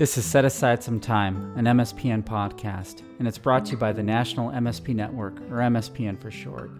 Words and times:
This 0.00 0.16
is 0.16 0.24
Set 0.24 0.46
Aside 0.46 0.82
Some 0.82 0.98
Time, 0.98 1.52
an 1.58 1.66
MSPN 1.66 2.24
podcast, 2.24 3.02
and 3.18 3.28
it's 3.28 3.36
brought 3.36 3.66
to 3.66 3.72
you 3.72 3.76
by 3.76 3.92
the 3.92 4.02
National 4.02 4.48
MSP 4.48 4.94
Network, 4.94 5.38
or 5.50 5.58
MSPN 5.58 6.18
for 6.18 6.30
short. 6.30 6.70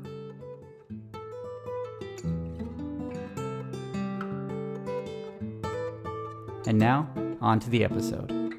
And 6.67 6.79
now, 6.79 7.11
on 7.43 7.61
to 7.61 7.69
the 7.69 7.85
episode. 7.85 8.55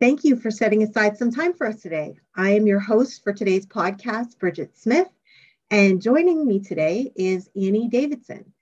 Thank 0.00 0.24
you 0.24 0.34
for 0.34 0.50
setting 0.50 0.82
aside 0.82 1.16
some 1.16 1.30
time 1.30 1.54
for 1.54 1.68
us 1.68 1.80
today. 1.80 2.16
I 2.34 2.56
am 2.56 2.66
your 2.66 2.80
host 2.80 3.22
for 3.22 3.32
today's 3.32 3.66
podcast, 3.66 4.36
Bridget 4.40 4.76
Smith, 4.76 5.06
and 5.70 6.02
joining 6.02 6.44
me 6.44 6.58
today 6.58 7.12
is 7.14 7.48
Annie 7.54 7.88
Davidson. 7.88 8.52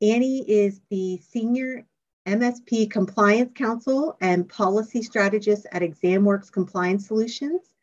Annie 0.00 0.48
is 0.48 0.80
the 0.90 1.18
Senior 1.18 1.84
MSP 2.26 2.90
Compliance 2.90 3.52
Counsel 3.54 4.16
and 4.20 4.48
Policy 4.48 5.02
Strategist 5.02 5.66
at 5.72 5.82
ExamWorks 5.82 6.50
Compliance 6.50 7.06
Solutions. 7.06 7.74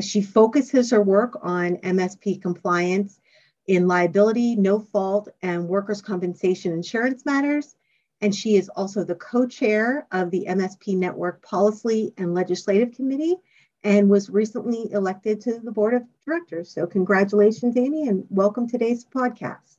She 0.00 0.20
focuses 0.20 0.90
her 0.90 1.02
work 1.02 1.38
on 1.42 1.76
MSP 1.76 2.42
compliance 2.42 3.20
in 3.66 3.88
liability, 3.88 4.56
no 4.56 4.80
fault, 4.80 5.28
and 5.42 5.68
workers' 5.68 6.02
compensation 6.02 6.72
insurance 6.72 7.24
matters. 7.24 7.76
And 8.20 8.34
she 8.34 8.56
is 8.56 8.68
also 8.70 9.04
the 9.04 9.14
co 9.14 9.46
chair 9.46 10.06
of 10.10 10.30
the 10.30 10.46
MSP 10.48 10.96
Network 10.96 11.42
Policy 11.42 12.12
and 12.18 12.34
Legislative 12.34 12.92
Committee 12.92 13.36
and 13.84 14.10
was 14.10 14.30
recently 14.30 14.90
elected 14.92 15.40
to 15.42 15.60
the 15.60 15.70
board 15.70 15.94
of 15.94 16.02
directors. 16.24 16.70
So, 16.70 16.86
congratulations, 16.86 17.76
Annie, 17.76 18.08
and 18.08 18.24
welcome 18.30 18.66
to 18.66 18.72
today's 18.72 19.04
podcast. 19.04 19.76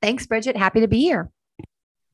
Thanks, 0.00 0.26
Bridget. 0.26 0.56
Happy 0.56 0.80
to 0.80 0.88
be 0.88 1.00
here. 1.00 1.30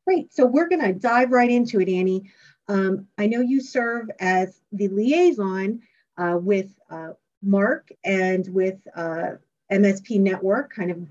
Great. 0.06 0.32
So 0.32 0.46
we're 0.46 0.68
going 0.68 0.82
to 0.82 0.92
dive 0.92 1.32
right 1.32 1.50
into 1.50 1.80
it, 1.80 1.88
Annie. 1.88 2.30
Um, 2.68 3.08
I 3.18 3.26
know 3.26 3.40
you 3.40 3.60
serve 3.60 4.08
as 4.20 4.60
the 4.70 4.86
liaison 4.88 5.80
uh, 6.16 6.38
with 6.40 6.70
uh, 6.88 7.10
MARC 7.42 7.90
and 8.04 8.46
with 8.48 8.76
uh, 8.94 9.32
MSP 9.72 10.20
Network, 10.20 10.72
kind 10.72 10.92
of 10.92 11.08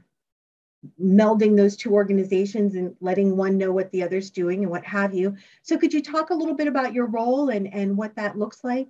melding 1.01 1.57
those 1.57 1.75
two 1.75 1.93
organizations 1.93 2.75
and 2.75 2.95
letting 3.01 3.35
one 3.35 3.57
know 3.57 3.71
what 3.71 3.91
the 3.91 4.03
other's 4.03 4.29
doing 4.29 4.61
and 4.61 4.71
what 4.71 4.85
have 4.85 5.13
you. 5.13 5.35
So 5.61 5.77
could 5.77 5.93
you 5.93 6.01
talk 6.01 6.29
a 6.29 6.35
little 6.35 6.53
bit 6.53 6.67
about 6.67 6.93
your 6.93 7.07
role 7.07 7.49
and, 7.49 7.73
and 7.73 7.97
what 7.97 8.15
that 8.15 8.37
looks 8.37 8.63
like? 8.63 8.89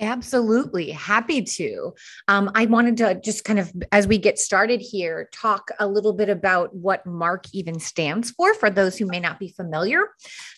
Absolutely. 0.00 0.90
Happy 0.90 1.42
to. 1.42 1.92
Um, 2.26 2.50
I 2.54 2.64
wanted 2.64 2.96
to 2.98 3.20
just 3.22 3.44
kind 3.44 3.58
of, 3.58 3.70
as 3.92 4.06
we 4.06 4.16
get 4.16 4.38
started 4.38 4.80
here, 4.80 5.28
talk 5.30 5.70
a 5.78 5.86
little 5.86 6.14
bit 6.14 6.30
about 6.30 6.74
what 6.74 7.04
MARC 7.06 7.44
even 7.52 7.78
stands 7.78 8.30
for, 8.30 8.54
for 8.54 8.70
those 8.70 8.96
who 8.96 9.06
may 9.06 9.20
not 9.20 9.38
be 9.38 9.48
familiar. 9.48 10.08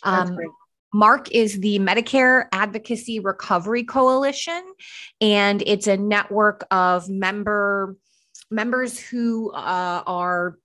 Um, 0.04 0.38
MARC 0.94 1.30
is 1.32 1.58
the 1.58 1.80
Medicare 1.80 2.46
Advocacy 2.52 3.18
Recovery 3.18 3.82
Coalition, 3.82 4.62
and 5.20 5.62
it's 5.66 5.86
a 5.88 5.96
network 5.96 6.64
of 6.70 7.08
member 7.08 7.96
members 8.50 9.00
who 9.00 9.50
uh, 9.52 10.02
are 10.06 10.58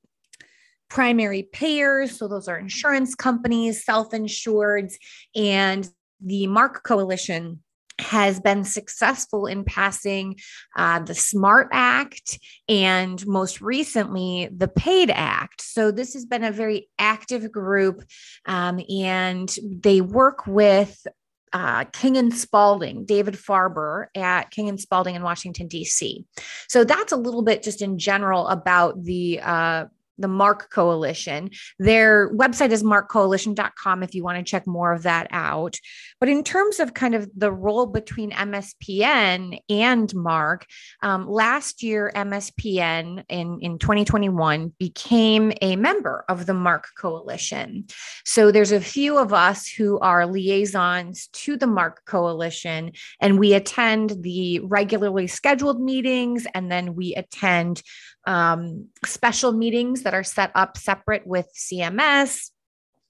primary 0.89 1.43
payers. 1.43 2.17
So 2.17 2.27
those 2.27 2.47
are 2.47 2.59
insurance 2.59 3.15
companies, 3.15 3.85
self-insureds, 3.85 4.95
and 5.35 5.89
the 6.21 6.47
MARC 6.47 6.83
Coalition 6.83 7.63
has 7.99 8.39
been 8.39 8.63
successful 8.63 9.47
in 9.47 9.63
passing 9.63 10.37
uh, 10.75 10.99
the 10.99 11.15
SMART 11.15 11.69
Act 11.71 12.39
and 12.69 13.25
most 13.25 13.61
recently 13.61 14.49
the 14.55 14.67
PAID 14.67 15.11
Act. 15.11 15.61
So, 15.61 15.91
this 15.91 16.13
has 16.13 16.25
been 16.25 16.43
a 16.43 16.51
very 16.51 16.89
active 16.99 17.51
group, 17.51 18.03
um, 18.45 18.81
and 18.89 19.53
they 19.63 20.01
work 20.01 20.45
with 20.47 21.05
uh, 21.53 21.85
King 21.85 22.17
and 22.17 22.33
Spalding, 22.33 23.05
David 23.05 23.35
Farber 23.35 24.07
at 24.15 24.51
King 24.51 24.69
and 24.69 24.79
Spalding 24.79 25.15
in 25.15 25.23
Washington, 25.23 25.67
D.C. 25.67 26.25
So 26.67 26.83
that's 26.83 27.13
a 27.13 27.17
little 27.17 27.41
bit 27.41 27.63
just 27.63 27.81
in 27.81 27.97
general 27.97 28.47
about 28.47 29.03
the 29.03 29.39
uh, 29.41 29.85
the 30.17 30.27
MARC 30.27 30.69
Coalition. 30.69 31.51
Their 31.79 32.33
website 32.33 32.71
is 32.71 32.83
marccoalition.com 32.83 34.03
if 34.03 34.15
you 34.15 34.23
want 34.23 34.37
to 34.37 34.49
check 34.49 34.67
more 34.67 34.93
of 34.93 35.03
that 35.03 35.27
out. 35.31 35.79
But 36.19 36.29
in 36.29 36.43
terms 36.43 36.79
of 36.79 36.93
kind 36.93 37.15
of 37.15 37.29
the 37.35 37.51
role 37.51 37.85
between 37.85 38.31
MSPN 38.31 39.59
and 39.69 40.15
MARC, 40.15 40.65
um, 41.03 41.29
last 41.29 41.83
year, 41.83 42.11
MSPN 42.15 43.23
in, 43.29 43.59
in 43.61 43.77
2021 43.77 44.73
became 44.79 45.53
a 45.61 45.75
member 45.75 46.25
of 46.27 46.45
the 46.45 46.53
MARC 46.53 46.87
Coalition. 46.97 47.85
So 48.25 48.51
there's 48.51 48.71
a 48.71 48.81
few 48.81 49.17
of 49.17 49.33
us 49.33 49.67
who 49.67 49.99
are 49.99 50.25
liaisons 50.25 51.27
to 51.33 51.57
the 51.57 51.67
MARC 51.67 52.05
Coalition, 52.05 52.93
and 53.21 53.39
we 53.39 53.53
attend 53.53 54.15
the 54.21 54.59
regularly 54.61 55.27
scheduled 55.27 55.79
meetings 55.79 56.47
and 56.53 56.71
then 56.71 56.95
we 56.95 57.13
attend 57.15 57.81
um, 58.27 58.89
special 59.05 59.53
meetings 59.53 60.03
that 60.03 60.13
are 60.13 60.23
set 60.23 60.51
up 60.53 60.77
separate 60.77 61.25
with 61.25 61.47
CMS. 61.55 62.51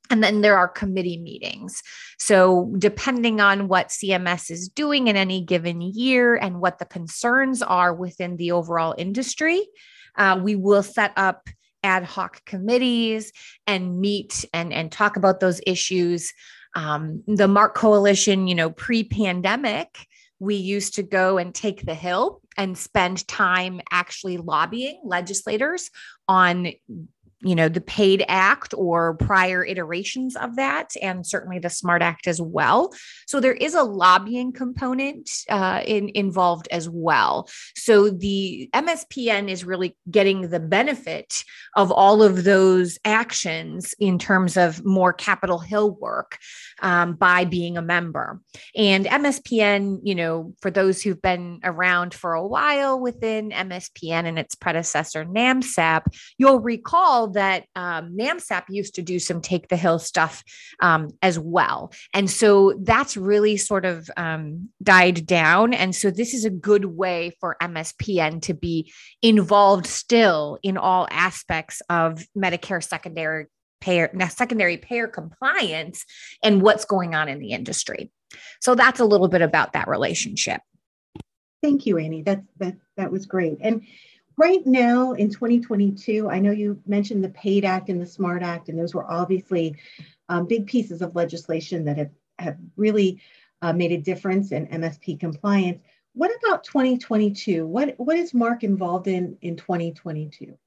And 0.10 0.24
then 0.24 0.40
there 0.40 0.58
are 0.58 0.70
committee 0.70 1.18
meetings. 1.18 1.84
So, 2.18 2.74
depending 2.78 3.42
on 3.42 3.68
what 3.68 3.90
CMS 3.90 4.50
is 4.50 4.70
doing 4.70 5.08
in 5.08 5.18
any 5.18 5.42
given 5.42 5.82
year 5.82 6.36
and 6.36 6.62
what 6.62 6.80
the 6.80 6.86
concerns 6.86 7.62
are 7.62 7.94
within 7.94 8.38
the 8.38 8.54
overall 8.54 8.96
industry, 8.98 9.68
uh, 10.18 10.40
we 10.42 10.56
will 10.56 10.84
set 10.84 11.12
up 11.18 11.50
ad 11.84 12.06
hoc 12.06 12.46
committees 12.46 13.34
and 13.66 14.00
meet 14.00 14.46
and, 14.54 14.72
and 14.72 14.92
talk 14.92 15.18
about 15.18 15.42
those 15.42 15.60
issues. 15.68 16.32
Um, 16.74 17.24
the 17.28 17.48
MARC 17.48 17.76
Coalition, 17.76 18.48
you 18.48 18.56
know, 18.56 18.70
pre 18.70 19.04
pandemic, 19.04 20.08
we 20.40 20.56
used 20.56 20.96
to 20.96 21.04
go 21.04 21.38
and 21.38 21.54
take 21.54 21.86
the 21.86 21.96
hill 21.96 22.42
and 22.58 22.78
spend 22.78 23.28
time 23.28 23.82
actually 23.92 24.38
lobbying 24.38 25.00
legislators 25.04 25.90
on 26.28 26.68
you 27.42 27.54
know 27.54 27.70
the 27.70 27.82
paid 27.82 28.26
act 28.28 28.74
or 28.76 29.14
prior 29.16 29.64
iterations 29.64 30.36
of 30.36 30.56
that 30.56 30.94
and 31.02 31.26
certainly 31.26 31.60
the 31.60 31.70
smart 31.70 32.02
act 32.02 32.28
as 32.28 32.42
well. 32.42 32.94
So 33.28 33.40
there 33.40 33.54
is 33.54 33.76
a 33.76 33.84
lobbying 33.84 34.52
component 34.52 35.30
uh, 35.50 35.84
in, 35.86 36.10
involved 36.16 36.68
as 36.72 36.90
well. 36.90 37.48
So 37.76 38.10
the 38.10 38.70
mspn 38.74 39.50
is 39.50 39.64
really 39.64 39.96
getting 40.10 40.50
the 40.50 40.60
benefit 40.60 41.44
of 41.76 41.92
all 41.92 42.24
of 42.24 42.44
those 42.44 42.98
actions 43.06 43.94
in 44.00 44.18
terms 44.18 44.58
of 44.58 44.84
more 44.84 45.14
capitol 45.14 45.60
hill 45.60 45.92
work 45.92 46.40
um, 46.82 47.14
by 47.14 47.46
being 47.46 47.78
a 47.78 47.82
member. 47.82 48.42
And 48.76 49.06
mspn 49.06 50.00
you 50.04 50.16
know 50.16 50.54
for 50.62 50.72
those 50.72 51.04
who've 51.04 51.22
been 51.22 51.60
around 51.64 52.14
for 52.16 52.34
a 52.34 52.46
while 52.46 53.00
within 53.00 53.52
mspn 53.52 54.26
and 54.26 54.40
its 54.40 54.56
predecessor 54.56 55.26
namsap 55.26 56.04
you'll 56.38 56.60
recall 56.60 57.27
that 57.30 57.66
um, 57.76 58.16
NAMSAP 58.18 58.64
used 58.70 58.96
to 58.96 59.02
do 59.02 59.20
some 59.20 59.42
take 59.42 59.68
the 59.68 59.78
hill 59.78 60.00
stuff 60.00 60.44
um, 60.82 61.10
as 61.22 61.40
well. 61.40 61.92
And 62.14 62.30
so 62.30 62.74
that's 62.82 63.18
really 63.18 63.58
sort 63.58 63.86
of 63.86 64.10
um, 64.18 64.70
died 64.82 65.26
down. 65.26 65.74
And 65.74 65.96
so 65.96 66.12
this 66.12 66.34
is 66.34 66.46
a 66.46 66.50
good 66.50 66.86
way 66.86 67.36
for 67.40 67.58
MSPN 67.62 68.42
to 68.44 68.54
be 68.54 68.92
involved 69.22 69.88
still 69.88 70.60
in 70.64 70.78
all 70.78 71.08
aspects 71.12 71.82
of 71.90 72.26
Medicare 72.38 72.84
secondary 72.84 73.48
payer 73.80 74.12
secondary 74.30 74.78
payer 74.78 75.08
compliance 75.08 76.04
and 76.44 76.62
what's 76.62 76.86
going 76.86 77.14
on 77.14 77.30
in 77.30 77.40
the 77.40 77.52
industry. 77.52 78.12
So 78.60 78.76
that's 78.76 79.00
a 79.00 79.06
little 79.06 79.28
bit 79.28 79.42
about 79.42 79.74
that 79.74 79.88
relationship. 79.88 80.62
Thank 81.64 81.86
you, 81.86 81.98
Annie. 81.98 82.24
That 82.24 82.44
that 82.58 82.76
that 82.98 83.12
was 83.12 83.26
great. 83.26 83.58
And 83.62 83.84
right 84.38 84.66
now 84.66 85.14
in 85.14 85.30
2022, 85.30 86.30
I 86.30 86.40
know 86.40 86.52
you 86.52 86.82
mentioned 86.86 87.24
the 87.24 87.30
PAID 87.30 87.66
Act 87.66 87.90
and 87.90 88.02
the 88.02 88.06
SMART 88.06 88.44
Act, 88.44 88.70
and 88.70 88.80
those 88.80 88.94
were 88.94 89.10
obviously 89.10 89.76
um, 90.30 90.46
big 90.46 90.68
pieces 90.68 91.02
of 91.02 91.16
legislation 91.16 91.86
that 91.86 91.98
have, 91.98 92.12
have 92.40 92.58
really 92.76 93.22
uh, 93.62 93.74
made 93.74 93.92
a 93.92 93.98
difference 93.98 94.52
in 94.52 94.68
MSP 94.68 95.20
compliance. 95.20 95.82
What 96.14 96.32
about 96.44 96.64
2022? 96.64 97.66
What, 97.66 97.96
what 97.98 98.18
is 98.18 98.34
MARC 98.34 98.64
involved 98.64 99.08
in 99.08 99.38
in 99.42 99.56
2022? 99.56 100.58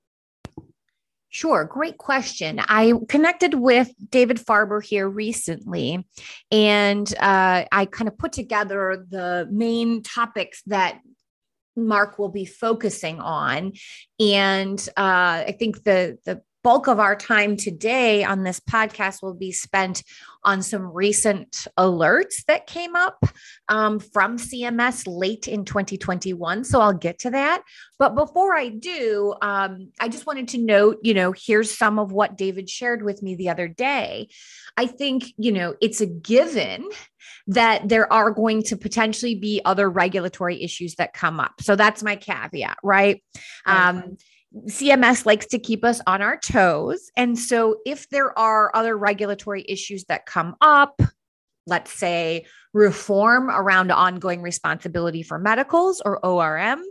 Sure, 1.33 1.65
great 1.65 1.97
question. 1.97 2.61
I 2.67 2.93
connected 3.09 3.55
with 3.55 3.93
David 4.11 4.39
Farber 4.39 4.83
here 4.83 5.09
recently, 5.09 6.05
and 6.51 7.09
uh, 7.21 7.67
I 7.71 7.85
kind 7.85 8.09
of 8.09 8.19
put 8.19 8.33
together 8.33 9.07
the 9.09 9.47
main 9.49 10.03
topics 10.03 10.61
that 10.67 11.01
MARC 11.77 12.19
will 12.19 12.29
be 12.29 12.45
focusing 12.45 13.21
on. 13.21 13.73
And 14.19 14.81
uh, 14.97 15.45
I 15.47 15.57
think 15.59 15.85
the, 15.85 16.19
the 16.25 16.43
bulk 16.63 16.87
of 16.89 16.99
our 16.99 17.17
time 17.17 17.57
today 17.57 18.25
on 18.25 18.43
this 18.45 18.61
podcast 18.61 19.23
will 19.23 19.35
be 19.35 19.53
spent 19.53 20.03
on 20.45 20.63
some 20.63 20.93
recent 20.93 21.67
alerts 21.79 22.45
that 22.47 22.67
came 22.67 22.97
up 22.97 23.25
um, 23.69 23.99
from 23.99 24.39
CMS 24.39 25.05
late 25.07 25.49
in 25.49 25.65
2021. 25.65 26.65
So 26.65 26.81
I'll 26.81 26.93
get 26.93 27.19
to 27.21 27.31
that. 27.31 27.63
But 27.99 28.15
before 28.15 28.57
I 28.57 28.69
do, 28.69 29.35
um, 29.43 29.91
I 30.01 30.09
just 30.09 30.27
wanted 30.27 30.49
to 30.49 30.59
note, 30.59 30.99
you 31.03 31.15
know, 31.15 31.33
here's 31.33 31.77
some 31.77 31.99
of 31.99 32.13
what 32.13 32.39
David 32.39 32.71
shared 32.71 33.03
with 33.03 33.23
me 33.23 33.35
the 33.35 33.51
other 33.51 33.69
day. 33.69 34.29
I 34.77 34.87
think, 34.87 35.25
you 35.37 35.53
know, 35.53 35.75
it's 35.81 36.01
a 36.01 36.07
given 36.07 36.89
that 37.47 37.89
there 37.89 38.11
are 38.13 38.31
going 38.31 38.63
to 38.63 38.77
potentially 38.77 39.35
be 39.35 39.61
other 39.65 39.91
regulatory 39.91 40.63
issues 40.63 40.95
that 40.97 41.13
come 41.13 41.41
up. 41.41 41.61
So 41.61 41.77
that's 41.77 42.03
my 42.03 42.17
caveat, 42.17 42.79
right? 42.83 43.23
Um, 43.67 44.17
CMS 44.67 45.27
likes 45.27 45.47
to 45.47 45.59
keep 45.59 45.85
us 45.85 46.01
on 46.07 46.23
our 46.23 46.37
toes. 46.37 47.11
And 47.17 47.39
so 47.39 47.77
if 47.87 48.09
there 48.09 48.37
are 48.39 48.75
other 48.75 48.97
regulatory 48.97 49.65
issues 49.69 50.05
that 50.05 50.27
come 50.27 50.57
up, 50.61 51.01
let's 51.67 51.93
say 51.93 52.47
reform 52.73 53.49
around 53.49 53.93
ongoing 53.93 54.43
responsibility 54.43 55.23
for 55.23 55.39
medicals 55.39 56.03
or 56.05 56.25
ORM, 56.25 56.83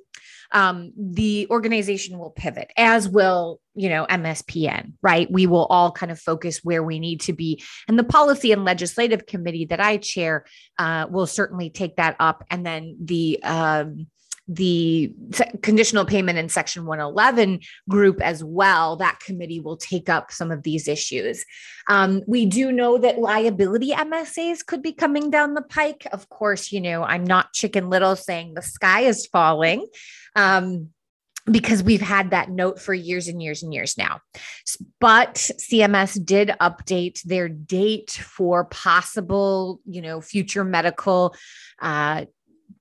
um, 0.52 0.92
the 0.98 1.48
organization 1.50 2.18
will 2.18 2.32
pivot, 2.32 2.72
as 2.76 3.08
will, 3.08 3.60
you 3.76 3.90
know, 3.90 4.08
MSPN, 4.10 4.94
right? 5.02 5.30
We 5.30 5.46
will 5.46 5.66
all 5.66 5.92
kind 5.92 6.12
of 6.12 6.20
focus 6.20 6.64
where 6.64 6.84
we 6.84 7.00
need 7.00 7.22
to 7.22 7.34
be. 7.34 7.64
And 7.88 8.00
the 8.00 8.04
policy 8.04 8.52
and 8.52 8.66
legislative 8.66 9.26
committee 9.26 9.66
that 9.66 9.80
I 9.80 9.98
chair 9.98 10.46
uh, 10.78 11.08
will 11.10 11.28
certainly 11.28 11.70
take 11.70 11.98
that 11.98 12.16
up. 12.20 12.44
And 12.50 12.66
then 12.66 12.98
the, 13.04 13.40
um, 13.44 14.08
the 14.52 15.14
conditional 15.62 16.06
payment 16.06 16.40
in 16.40 16.50
section 16.50 16.86
111 16.86 17.60
group 17.88 18.20
as 18.20 18.44
well 18.44 18.96
that 18.96 19.20
committee 19.20 19.60
will 19.60 19.78
take 19.78 20.10
up 20.10 20.32
some 20.32 20.50
of 20.52 20.64
these 20.64 20.88
issues 20.88 21.46
um, 21.88 22.22
we 22.28 22.48
do 22.48 22.72
know 22.72 22.98
that 22.98 23.20
liability 23.20 23.92
msas 23.92 24.66
could 24.66 24.82
be 24.82 24.92
coming 24.92 25.30
down 25.30 25.54
the 25.54 25.62
pike 25.62 26.08
of 26.12 26.28
course 26.30 26.72
you 26.72 26.82
know 26.82 27.04
i'm 27.04 27.24
not 27.24 27.54
chicken 27.54 27.92
little 27.92 28.16
saying 28.16 28.56
the 28.56 28.62
sky 28.62 29.02
is 29.02 29.28
falling 29.28 29.86
um, 30.36 30.90
because 31.52 31.84
we've 31.84 32.02
had 32.02 32.32
that 32.32 32.50
note 32.50 32.80
for 32.80 32.94
years 32.94 33.28
and 33.28 33.42
years 33.42 33.64
and 33.64 33.74
years 33.74 33.98
now. 33.98 34.22
But 35.00 35.36
CMS 35.36 36.24
did 36.24 36.50
update 36.62 37.22
their 37.24 37.50
date 37.50 38.12
for 38.12 38.66
possible, 38.66 39.82
you 39.86 40.02
know, 40.02 40.22
future 40.22 40.64
medical 40.64 41.36
uh, 41.82 42.26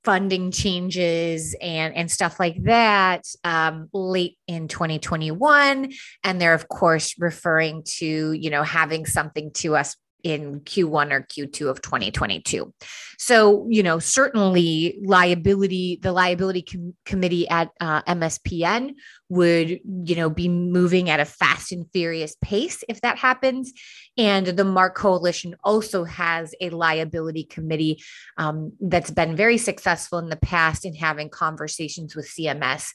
funding 0.04 0.50
changes 0.50 1.54
and 1.60 1.94
and 1.94 2.10
stuff 2.10 2.38
like 2.40 2.62
that 2.64 3.24
um, 3.44 3.88
late 3.92 4.38
in 4.46 4.68
2021 4.68 5.92
and 6.24 6.40
they're 6.40 6.54
of 6.54 6.68
course 6.68 7.14
referring 7.18 7.82
to 7.84 8.32
you 8.32 8.50
know 8.50 8.62
having 8.62 9.06
something 9.06 9.50
to 9.52 9.76
us 9.76 9.96
in 10.22 10.60
Q1 10.60 11.12
or 11.12 11.20
Q2 11.22 11.68
of 11.68 11.80
2022. 11.80 12.72
So, 13.18 13.66
you 13.68 13.82
know, 13.82 13.98
certainly 13.98 14.98
liability, 15.04 15.98
the 16.02 16.12
liability 16.12 16.62
com- 16.62 16.94
committee 17.04 17.48
at 17.48 17.70
uh, 17.80 18.02
MSPN 18.02 18.94
would, 19.28 19.68
you 19.68 20.16
know, 20.16 20.30
be 20.30 20.48
moving 20.48 21.10
at 21.10 21.20
a 21.20 21.24
fast 21.24 21.72
and 21.72 21.86
furious 21.92 22.36
pace 22.40 22.82
if 22.88 23.00
that 23.02 23.18
happens. 23.18 23.72
And 24.16 24.46
the 24.46 24.64
MARC 24.64 24.94
Coalition 24.94 25.54
also 25.62 26.04
has 26.04 26.54
a 26.60 26.70
liability 26.70 27.44
committee 27.44 28.02
um, 28.36 28.72
that's 28.80 29.10
been 29.10 29.36
very 29.36 29.58
successful 29.58 30.18
in 30.18 30.28
the 30.28 30.36
past 30.36 30.84
in 30.84 30.94
having 30.94 31.30
conversations 31.30 32.16
with 32.16 32.28
CMS 32.28 32.88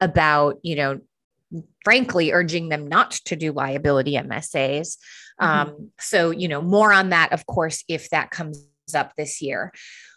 about, 0.00 0.58
you 0.62 0.76
know, 0.76 1.00
frankly 1.84 2.32
urging 2.32 2.68
them 2.68 2.86
not 2.86 3.10
to 3.10 3.36
do 3.36 3.52
liability 3.52 4.14
MSAs. 4.14 4.96
Mm-hmm. 5.40 5.70
Um, 5.70 5.90
so, 5.98 6.30
you 6.30 6.48
know, 6.48 6.62
more 6.62 6.92
on 6.92 7.10
that, 7.10 7.32
of 7.32 7.46
course, 7.46 7.84
if 7.88 8.10
that 8.10 8.30
comes 8.30 8.66
up 8.94 9.14
this 9.16 9.40
year. 9.40 9.72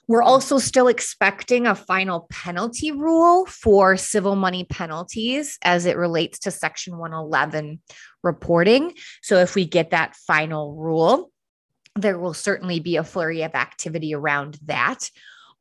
We're 0.07 0.19
mm-hmm. 0.19 0.29
also 0.29 0.57
still 0.59 0.87
expecting 0.87 1.67
a 1.67 1.75
final 1.75 2.27
penalty 2.29 2.91
rule 2.91 3.45
for 3.45 3.97
civil 3.97 4.35
money 4.35 4.65
penalties 4.65 5.57
as 5.63 5.85
it 5.85 5.97
relates 5.97 6.39
to 6.39 6.51
Section 6.51 6.97
111 6.97 7.81
reporting. 8.23 8.93
So, 9.21 9.37
if 9.37 9.55
we 9.55 9.65
get 9.65 9.91
that 9.91 10.15
final 10.15 10.75
rule, 10.75 11.31
there 11.95 12.17
will 12.17 12.33
certainly 12.33 12.79
be 12.79 12.97
a 12.97 13.03
flurry 13.03 13.43
of 13.43 13.53
activity 13.53 14.13
around 14.13 14.57
that. 14.65 15.09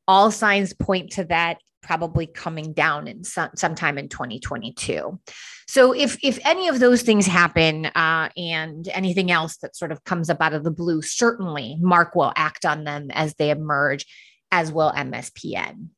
All 0.07 0.31
signs 0.31 0.73
point 0.73 1.11
to 1.11 1.25
that 1.25 1.57
probably 1.83 2.25
coming 2.25 2.73
down 2.73 3.07
in 3.07 3.23
some, 3.23 3.49
sometime 3.55 3.97
in 3.97 4.09
2022. 4.09 5.19
So 5.67 5.91
if 5.91 6.17
if 6.23 6.39
any 6.45 6.67
of 6.67 6.79
those 6.79 7.01
things 7.01 7.25
happen 7.25 7.85
uh, 7.87 8.29
and 8.35 8.87
anything 8.89 9.29
else 9.31 9.57
that 9.57 9.75
sort 9.75 9.91
of 9.91 10.03
comes 10.03 10.29
up 10.29 10.41
out 10.41 10.53
of 10.53 10.63
the 10.63 10.71
blue, 10.71 11.01
certainly 11.01 11.77
MARC 11.79 12.15
will 12.15 12.33
act 12.35 12.65
on 12.65 12.83
them 12.83 13.11
as 13.11 13.35
they 13.35 13.49
emerge, 13.49 14.05
as 14.51 14.71
will 14.71 14.91
MSPN. 14.91 15.89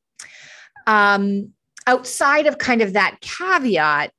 Um, 0.86 1.52
outside 1.86 2.46
of 2.46 2.58
kind 2.58 2.82
of 2.82 2.92
that 2.94 3.18
caveat, 3.20 4.12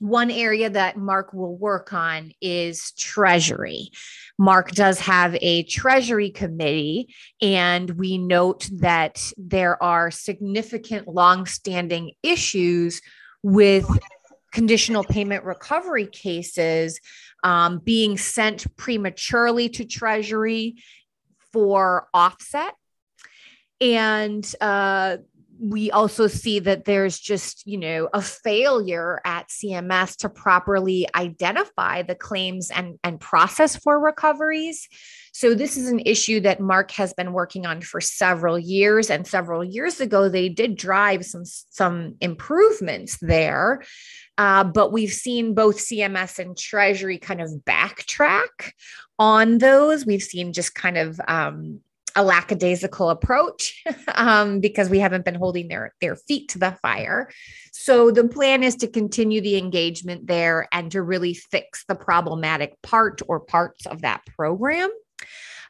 one 0.00 0.30
area 0.30 0.70
that 0.70 0.96
MARC 0.96 1.32
will 1.32 1.56
work 1.56 1.92
on 1.92 2.32
is 2.40 2.92
Treasury. 2.92 3.90
MARC 4.38 4.70
does 4.70 5.00
have 5.00 5.36
a 5.40 5.64
Treasury 5.64 6.30
committee, 6.30 7.14
and 7.42 7.90
we 7.90 8.18
note 8.18 8.68
that 8.72 9.32
there 9.36 9.82
are 9.82 10.12
significant 10.12 11.08
longstanding 11.08 12.12
issues 12.22 13.02
with 13.42 13.86
conditional 14.52 15.02
payment 15.04 15.44
recovery 15.44 16.06
cases 16.06 17.00
um, 17.42 17.78
being 17.78 18.16
sent 18.16 18.76
prematurely 18.76 19.68
to 19.70 19.84
Treasury 19.84 20.76
for 21.52 22.08
offset. 22.14 22.74
And 23.80 24.50
uh, 24.60 25.18
we 25.60 25.90
also 25.90 26.26
see 26.26 26.58
that 26.60 26.84
there's 26.84 27.18
just, 27.18 27.66
you 27.66 27.78
know, 27.78 28.08
a 28.12 28.22
failure 28.22 29.20
at 29.24 29.48
CMS 29.48 30.16
to 30.18 30.28
properly 30.28 31.06
identify 31.14 32.02
the 32.02 32.14
claims 32.14 32.70
and, 32.70 32.98
and 33.02 33.20
process 33.20 33.76
for 33.76 33.98
recoveries. 33.98 34.88
So 35.32 35.54
this 35.54 35.76
is 35.76 35.88
an 35.88 36.00
issue 36.00 36.40
that 36.40 36.60
MARC 36.60 36.90
has 36.92 37.12
been 37.12 37.32
working 37.32 37.66
on 37.66 37.80
for 37.80 38.00
several 38.00 38.58
years. 38.58 39.10
And 39.10 39.26
several 39.26 39.64
years 39.64 40.00
ago, 40.00 40.28
they 40.28 40.48
did 40.48 40.76
drive 40.76 41.24
some, 41.24 41.44
some 41.44 42.16
improvements 42.20 43.18
there. 43.20 43.82
Uh, 44.36 44.64
but 44.64 44.92
we've 44.92 45.12
seen 45.12 45.54
both 45.54 45.78
CMS 45.78 46.38
and 46.38 46.56
Treasury 46.56 47.18
kind 47.18 47.40
of 47.40 47.50
backtrack 47.66 48.72
on 49.18 49.58
those. 49.58 50.06
We've 50.06 50.22
seen 50.22 50.52
just 50.52 50.74
kind 50.74 50.96
of 50.96 51.20
um, 51.26 51.80
a 52.16 52.22
lackadaisical 52.22 53.10
approach 53.10 53.82
um, 54.14 54.60
because 54.60 54.88
we 54.88 54.98
haven't 54.98 55.24
been 55.24 55.34
holding 55.34 55.68
their 55.68 55.94
their 56.00 56.16
feet 56.16 56.50
to 56.50 56.58
the 56.58 56.76
fire. 56.82 57.30
So 57.72 58.10
the 58.10 58.26
plan 58.26 58.62
is 58.62 58.76
to 58.76 58.88
continue 58.88 59.40
the 59.40 59.56
engagement 59.56 60.26
there 60.26 60.68
and 60.72 60.90
to 60.92 61.02
really 61.02 61.34
fix 61.34 61.84
the 61.86 61.94
problematic 61.94 62.80
part 62.82 63.22
or 63.28 63.40
parts 63.40 63.86
of 63.86 64.02
that 64.02 64.22
program. 64.36 64.90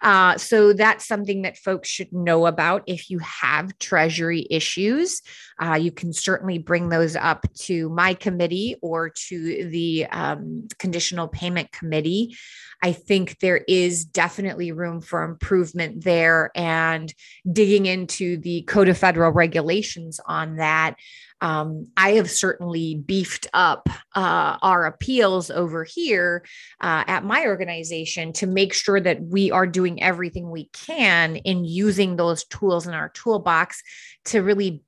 Uh, 0.02 0.36
so 0.38 0.72
that's 0.72 1.06
something 1.06 1.42
that 1.42 1.56
folks 1.56 1.88
should 1.88 2.12
know 2.12 2.46
about. 2.46 2.82
If 2.86 3.10
you 3.10 3.18
have 3.18 3.78
treasury 3.78 4.46
issues, 4.50 5.22
uh, 5.60 5.74
you 5.74 5.90
can 5.92 6.12
certainly 6.12 6.58
bring 6.58 6.88
those 6.88 7.16
up 7.16 7.46
to 7.60 7.88
my 7.88 8.14
committee 8.14 8.76
or 8.80 9.10
to 9.10 9.68
the 9.68 10.06
um, 10.06 10.68
conditional 10.78 11.28
payment 11.28 11.72
committee. 11.72 12.36
I 12.82 12.92
think 12.92 13.40
there 13.40 13.64
is 13.66 14.04
definitely 14.04 14.70
room 14.70 15.00
for 15.00 15.24
improvement 15.24 16.04
there 16.04 16.52
and 16.54 17.12
digging 17.50 17.86
into 17.86 18.36
the 18.36 18.62
Code 18.62 18.88
of 18.88 18.96
Federal 18.96 19.32
Regulations 19.32 20.20
on 20.26 20.56
that. 20.56 20.94
Um, 21.40 21.86
I 21.96 22.12
have 22.12 22.30
certainly 22.30 22.96
beefed 22.96 23.46
up 23.52 23.88
uh, 24.14 24.58
our 24.60 24.86
appeals 24.86 25.50
over 25.50 25.84
here 25.84 26.44
uh, 26.80 27.04
at 27.06 27.24
my 27.24 27.46
organization 27.46 28.32
to 28.34 28.46
make 28.46 28.72
sure 28.72 29.00
that 29.00 29.22
we 29.22 29.50
are 29.50 29.66
doing 29.66 30.02
everything 30.02 30.50
we 30.50 30.64
can 30.72 31.36
in 31.36 31.64
using 31.64 32.16
those 32.16 32.44
tools 32.44 32.86
in 32.86 32.94
our 32.94 33.10
toolbox 33.10 33.82
to 34.26 34.42
really 34.42 34.82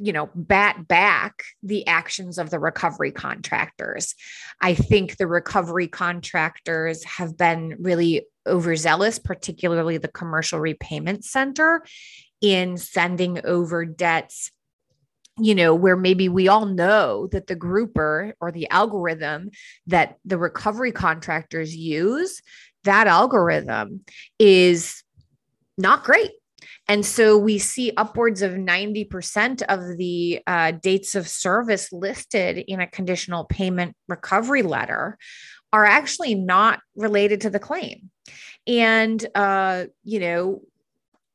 you 0.00 0.14
know 0.14 0.30
bat 0.34 0.88
back 0.88 1.44
the 1.62 1.86
actions 1.86 2.38
of 2.38 2.50
the 2.50 2.58
recovery 2.58 3.12
contractors. 3.12 4.14
I 4.60 4.74
think 4.74 5.16
the 5.16 5.26
recovery 5.26 5.88
contractors 5.88 7.04
have 7.04 7.36
been 7.36 7.76
really 7.78 8.26
overzealous 8.46 9.18
particularly 9.18 9.98
the 9.98 10.08
commercial 10.08 10.58
repayment 10.58 11.24
center 11.24 11.84
in 12.40 12.78
sending 12.78 13.44
over 13.44 13.84
debts 13.84 14.50
you 15.40 15.54
know, 15.54 15.74
where 15.74 15.96
maybe 15.96 16.28
we 16.28 16.48
all 16.48 16.66
know 16.66 17.28
that 17.32 17.46
the 17.46 17.54
grouper 17.54 18.34
or 18.40 18.52
the 18.52 18.68
algorithm 18.70 19.50
that 19.86 20.16
the 20.24 20.38
recovery 20.38 20.92
contractors 20.92 21.74
use, 21.74 22.42
that 22.84 23.06
algorithm 23.06 24.04
is 24.38 25.02
not 25.78 26.04
great 26.04 26.30
And 26.88 27.06
so 27.06 27.38
we 27.38 27.58
see 27.58 27.92
upwards 27.96 28.42
of 28.42 28.52
90% 28.52 29.62
of 29.68 29.96
the 29.96 30.40
uh, 30.46 30.72
dates 30.72 31.14
of 31.14 31.28
service 31.28 31.92
listed 31.92 32.58
in 32.58 32.80
a 32.80 32.86
conditional 32.86 33.44
payment 33.44 33.94
recovery 34.08 34.62
letter 34.62 35.16
are 35.72 35.84
actually 35.84 36.34
not 36.34 36.80
related 36.96 37.42
to 37.42 37.50
the 37.50 37.60
claim. 37.60 38.10
And, 38.66 39.24
uh, 39.36 39.84
you 40.02 40.18
know, 40.18 40.62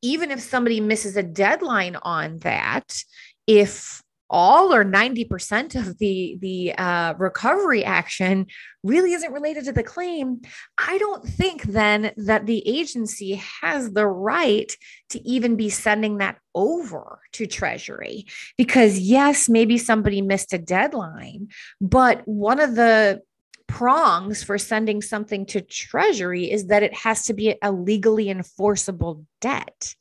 even 0.01 0.29
if 0.29 0.41
somebody 0.41 0.81
misses 0.81 1.15
a 1.15 1.23
deadline 1.23 1.95
on 1.95 2.39
that, 2.39 3.01
if 3.47 4.01
all 4.29 4.73
or 4.73 4.83
90% 4.83 5.75
of 5.75 5.97
the 5.99 6.37
the 6.41 6.73
uh, 6.77 7.13
recovery 7.17 7.85
action 7.85 8.47
really 8.83 9.13
isn't 9.13 9.31
related 9.31 9.65
to 9.65 9.71
the 9.71 9.83
claim 9.83 10.41
i 10.77 10.97
don't 10.97 11.27
think 11.27 11.63
then 11.63 12.11
that 12.17 12.45
the 12.45 12.67
agency 12.67 13.41
has 13.61 13.91
the 13.91 14.07
right 14.07 14.75
to 15.09 15.21
even 15.27 15.55
be 15.55 15.69
sending 15.69 16.17
that 16.17 16.37
over 16.53 17.19
to 17.31 17.45
treasury. 17.45 18.25
Because 18.57 18.99
yes 18.99 19.47
maybe 19.47 19.77
somebody 19.77 20.21
missed 20.21 20.53
a 20.53 20.57
deadline 20.57 21.49
but 21.79 22.21
one 22.27 22.59
of 22.59 22.75
the 22.75 23.21
prongs 23.67 24.43
for 24.43 24.57
sending 24.57 25.01
something 25.01 25.45
to 25.45 25.61
treasury 25.61 26.51
is 26.51 26.67
that 26.67 26.83
it 26.83 26.93
has 26.93 27.23
to 27.25 27.33
be 27.33 27.55
a 27.61 27.71
legally 27.71 28.29
enforceable 28.29 29.25
debt 29.41 29.95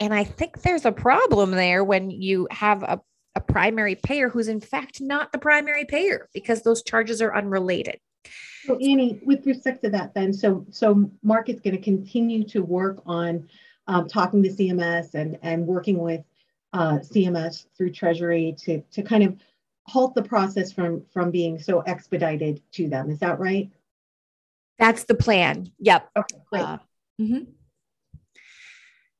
and 0.00 0.12
I 0.12 0.24
think 0.24 0.62
there's 0.62 0.84
a 0.84 0.92
problem 0.92 1.52
there 1.52 1.84
when 1.84 2.10
you 2.10 2.48
have 2.50 2.82
a 2.82 3.00
a 3.36 3.40
primary 3.40 3.94
payer 3.94 4.30
who's 4.30 4.48
in 4.48 4.60
fact 4.60 5.00
not 5.00 5.30
the 5.30 5.38
primary 5.38 5.84
payer 5.84 6.28
because 6.32 6.62
those 6.62 6.82
charges 6.82 7.20
are 7.20 7.36
unrelated. 7.36 8.00
So 8.64 8.76
Annie, 8.76 9.20
with 9.24 9.46
respect 9.46 9.84
to 9.84 9.90
that, 9.90 10.14
then, 10.14 10.32
so 10.32 10.66
so 10.70 11.08
MARC 11.22 11.50
is 11.50 11.60
going 11.60 11.76
to 11.76 11.82
continue 11.82 12.42
to 12.44 12.62
work 12.62 13.02
on 13.06 13.48
um, 13.86 14.08
talking 14.08 14.42
to 14.42 14.48
CMS 14.48 15.14
and 15.14 15.38
and 15.42 15.66
working 15.66 15.98
with 15.98 16.24
uh, 16.72 16.98
CMS 16.98 17.66
through 17.76 17.92
Treasury 17.92 18.56
to 18.60 18.80
to 18.80 19.02
kind 19.02 19.22
of 19.22 19.36
halt 19.86 20.14
the 20.14 20.22
process 20.22 20.72
from 20.72 21.04
from 21.12 21.30
being 21.30 21.58
so 21.58 21.80
expedited 21.82 22.62
to 22.72 22.88
them. 22.88 23.10
Is 23.10 23.20
that 23.20 23.38
right? 23.38 23.70
That's 24.78 25.04
the 25.04 25.14
plan. 25.14 25.70
Yep. 25.78 26.10
Okay. 26.16 26.36
Great. 26.50 26.62
Uh, 26.62 26.78
mm-hmm. 27.20 27.50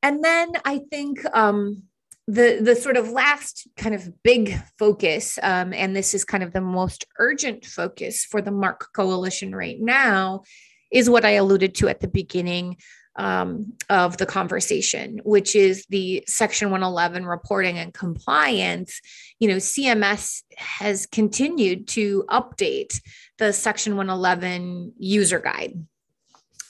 And 0.02 0.22
then 0.22 0.52
I 0.64 0.80
think 0.90 1.20
um, 1.34 1.82
the 2.28 2.58
the 2.60 2.74
sort 2.74 2.96
of 2.96 3.10
last 3.10 3.68
kind 3.76 3.94
of 3.94 4.22
big 4.22 4.54
focus 4.78 5.38
um, 5.42 5.72
and 5.72 5.94
this 5.94 6.12
is 6.12 6.24
kind 6.24 6.42
of 6.42 6.52
the 6.52 6.60
most 6.60 7.04
urgent 7.18 7.64
focus 7.64 8.24
for 8.24 8.42
the 8.42 8.50
MARC 8.50 8.92
coalition 8.92 9.54
right 9.54 9.80
now 9.80 10.42
is 10.90 11.10
what 11.10 11.24
i 11.24 11.30
alluded 11.30 11.74
to 11.74 11.88
at 11.88 12.00
the 12.00 12.08
beginning 12.08 12.76
um, 13.16 13.72
of 13.88 14.16
the 14.16 14.26
conversation 14.26 15.20
which 15.24 15.54
is 15.54 15.86
the 15.88 16.24
section 16.26 16.70
111 16.70 17.24
reporting 17.24 17.78
and 17.78 17.94
compliance. 17.94 19.00
You 19.38 19.48
know 19.48 19.56
cms 19.56 20.42
has 20.56 21.06
continued 21.06 21.86
to 21.88 22.24
update 22.28 23.00
the 23.38 23.52
section 23.52 23.96
111 23.96 24.94
user 24.98 25.38
guide. 25.38 25.86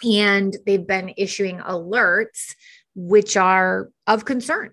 And 0.05 0.55
they've 0.67 0.87
been 0.87 1.15
issuing 1.17 1.59
alerts 1.59 2.55
which 2.97 3.37
are 3.37 3.91
of 4.07 4.25
concern 4.25 4.73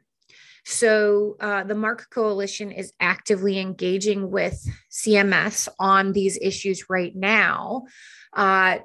so 0.65 1.35
uh, 1.39 1.63
the 1.63 1.75
MARC 1.75 2.09
Coalition 2.09 2.71
is 2.71 2.93
actively 2.99 3.59
engaging 3.59 4.31
with 4.31 4.65
CMS 4.91 5.67
on 5.77 6.13
these 6.13 6.39
issues 6.41 6.89
right 6.89 7.13
now 7.15 7.83
uh, 8.33 8.79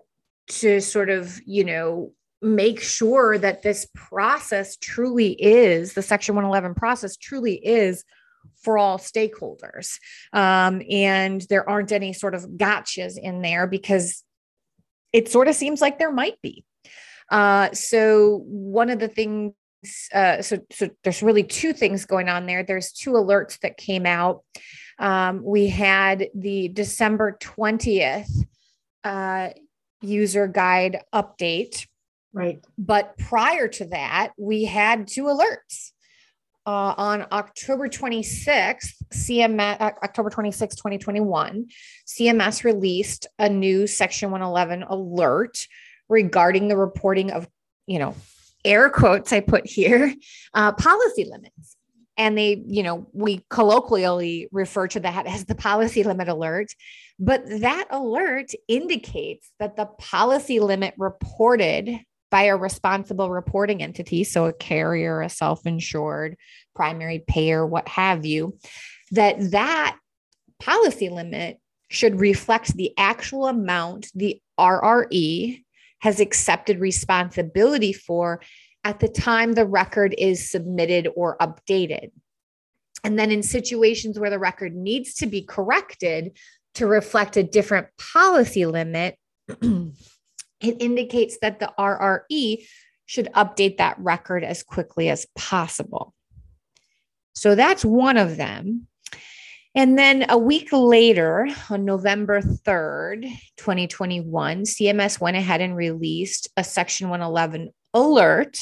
to 0.49 0.81
sort 0.81 1.09
of, 1.09 1.41
you 1.47 1.65
know, 1.65 2.13
make 2.41 2.81
sure 2.81 3.39
that 3.39 3.63
this 3.63 3.89
process 3.95 4.77
truly 4.77 5.33
is 5.33 5.95
the 5.95 6.03
Section 6.03 6.35
111 6.35 6.75
process 6.75 7.17
truly 7.17 7.55
is 7.55 8.05
for 8.63 8.79
all 8.79 8.99
stakeholders. 8.99 9.99
Um, 10.33 10.83
and 10.91 11.41
there 11.43 11.69
aren't 11.69 11.93
any 11.93 12.13
sort 12.13 12.35
of 12.35 12.45
gotchas 12.51 13.19
in 13.19 13.43
there 13.43 13.67
because 13.67 14.25
it 15.13 15.29
sort 15.29 15.49
of 15.49 15.55
seems 15.55 15.81
like 15.81 15.99
there 15.99 16.13
might 16.13 16.41
be. 16.43 16.65
Uh, 17.31 17.73
so, 17.73 18.43
one 18.47 18.91
of 18.91 18.99
the 18.99 19.09
things 19.09 19.53
uh, 20.13 20.43
so 20.43 20.59
so 20.73 20.89
there's 21.05 21.23
really 21.23 21.45
two 21.45 21.73
things 21.73 22.05
going 22.05 22.29
on 22.29 22.47
there. 22.47 22.63
There's 22.63 22.93
two 22.93 23.13
alerts 23.13 23.61
that 23.61 23.77
came 23.77 24.07
out. 24.07 24.43
Um, 24.99 25.43
we 25.45 25.69
had 25.69 26.29
the 26.35 26.69
December 26.69 27.39
20th 27.41 28.29
uh, 29.05 29.51
user 30.01 30.49
guide 30.49 31.03
update. 31.15 31.87
Right. 32.33 32.61
But 32.77 33.17
prior 33.19 33.69
to 33.69 33.87
that, 33.87 34.33
we 34.37 34.65
had 34.65 35.07
two 35.07 35.25
alerts. 35.25 35.93
Uh, 36.67 36.93
on 36.99 37.27
October 37.33 37.89
26th, 37.89 38.93
CMS, 39.11 39.81
uh, 39.81 39.93
October 40.03 40.29
26, 40.29 40.77
2021, 40.77 41.67
CMS 42.07 42.63
released 42.63 43.27
a 43.39 43.49
new 43.49 43.87
Section 43.87 44.31
111 44.31 44.83
alert 44.83 45.67
regarding 46.09 46.69
the 46.69 46.77
reporting 46.77 47.31
of, 47.31 47.49
you 47.87 47.99
know, 47.99 48.15
air 48.65 48.91
quotes 48.91 49.33
I 49.33 49.41
put 49.41 49.67
here, 49.67 50.15
uh, 50.55 50.73
policy 50.73 51.25
limits. 51.25 51.77
And 52.17 52.37
they, 52.37 52.65
you 52.67 52.83
know, 52.83 53.07
we 53.13 53.45
colloquially 53.49 54.49
refer 54.51 54.89
to 54.89 55.01
that 55.01 55.27
as 55.27 55.45
the 55.45 55.55
policy 55.55 56.03
limit 56.03 56.29
alert. 56.29 56.75
But 57.21 57.47
that 57.61 57.87
alert 57.91 58.51
indicates 58.67 59.51
that 59.61 59.77
the 59.77 59.87
policy 59.87 60.59
limit 60.59 60.95
reported 60.99 62.01
by 62.31 62.45
a 62.45 62.57
responsible 62.57 63.31
reporting 63.31 63.83
entity, 63.83 64.25
so 64.25 64.47
a 64.47 64.53
carrier, 64.53 65.23
a 65.23 65.29
self 65.29 65.67
insured, 65.67 66.37
primary 66.75 67.21
payer, 67.27 67.65
what 67.65 67.89
have 67.89 68.27
you, 68.27 68.59
that 69.13 69.53
that 69.53 69.97
policy 70.59 71.09
limit 71.09 71.59
should 71.89 72.21
reflect 72.21 72.77
the 72.77 72.93
actual 72.99 73.47
amount 73.47 74.09
the 74.15 74.41
RRE 74.59 75.65
has 76.01 76.21
accepted 76.21 76.81
responsibility 76.81 77.93
for 77.93 78.41
at 78.85 79.01
the 79.01 79.09
time 79.09 79.53
the 79.53 79.67
record 79.67 80.15
is 80.17 80.51
submitted 80.51 81.09
or 81.17 81.37
updated. 81.39 82.11
And 83.05 83.19
then 83.19 83.31
in 83.31 83.43
situations 83.43 84.19
where 84.19 84.31
the 84.31 84.39
record 84.39 84.75
needs 84.75 85.15
to 85.15 85.27
be 85.27 85.43
corrected 85.43 86.37
to 86.75 86.87
reflect 86.87 87.37
a 87.37 87.43
different 87.43 87.89
policy 88.13 88.67
limit, 88.67 89.17
it 89.49 89.93
indicates 90.61 91.39
that 91.43 91.61
the 91.61 91.73
RRE 91.79 92.67
should 93.07 93.27
update 93.35 93.79
that 93.79 93.99
record 93.99 94.45
as 94.45 94.63
quickly 94.63 95.09
as 95.09 95.27
possible. 95.37 96.15
So 97.35 97.55
that's 97.55 97.85
one 97.85 98.17
of 98.17 98.37
them. 98.37 98.87
And 99.75 99.99
then 99.99 100.27
a 100.29 100.39
week 100.39 100.73
later, 100.73 101.49
on 101.71 101.85
November 101.85 102.41
3rd, 102.41 103.25
2021, 103.57 104.63
CMS 104.63 105.21
went 105.21 105.37
ahead 105.37 105.61
and 105.61 105.77
released 105.77 106.49
a 106.57 106.65
Section 106.65 107.11
111 107.11 107.71
alert 107.95 108.59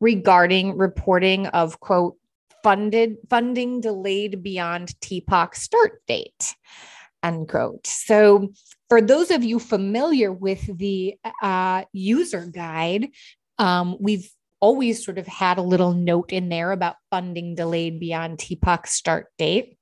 regarding 0.00 0.76
reporting 0.76 1.46
of, 1.48 1.78
quote, 1.80 2.16
funded 2.62 3.16
funding 3.28 3.80
delayed 3.80 4.42
beyond 4.42 4.88
TPOC 5.00 5.54
start 5.54 6.02
date, 6.06 6.54
unquote. 7.22 7.86
So, 7.86 8.52
for 8.88 9.00
those 9.00 9.30
of 9.30 9.44
you 9.44 9.58
familiar 9.58 10.32
with 10.32 10.76
the 10.78 11.14
uh, 11.42 11.84
user 11.92 12.46
guide, 12.46 13.08
um, 13.58 13.96
we've 14.00 14.28
always 14.60 15.04
sort 15.04 15.16
of 15.18 15.26
had 15.26 15.58
a 15.58 15.62
little 15.62 15.92
note 15.92 16.32
in 16.32 16.48
there 16.48 16.72
about 16.72 16.96
funding 17.10 17.54
delayed 17.54 18.00
beyond 18.00 18.38
TPOC 18.38 18.86
start 18.86 19.28
date. 19.38 19.76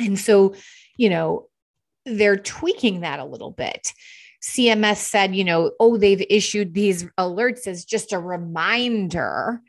And 0.00 0.18
so, 0.18 0.54
you 0.96 1.10
know, 1.10 1.48
they're 2.06 2.36
tweaking 2.36 3.00
that 3.00 3.20
a 3.20 3.24
little 3.24 3.50
bit. 3.50 3.92
CMS 4.42 4.96
said, 4.96 5.34
you 5.34 5.44
know, 5.44 5.72
oh, 5.78 5.96
they've 5.96 6.24
issued 6.30 6.72
these 6.72 7.04
alerts 7.18 7.66
as 7.66 7.84
just 7.84 8.12
a 8.12 8.18
reminder. 8.18 9.60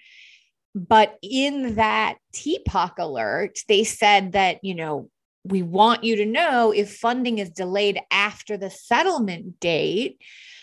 But 0.73 1.17
in 1.21 1.75
that 1.75 2.15
TPOC 2.33 2.97
alert, 2.97 3.59
they 3.67 3.83
said 3.83 4.31
that, 4.31 4.63
you 4.63 4.75
know, 4.75 5.09
we 5.43 5.61
want 5.63 6.03
you 6.03 6.15
to 6.17 6.25
know 6.25 6.71
if 6.71 6.95
funding 6.95 7.39
is 7.39 7.49
delayed 7.49 7.99
after 8.11 8.57
the 8.57 8.69
settlement 8.69 9.59
date, 9.59 10.21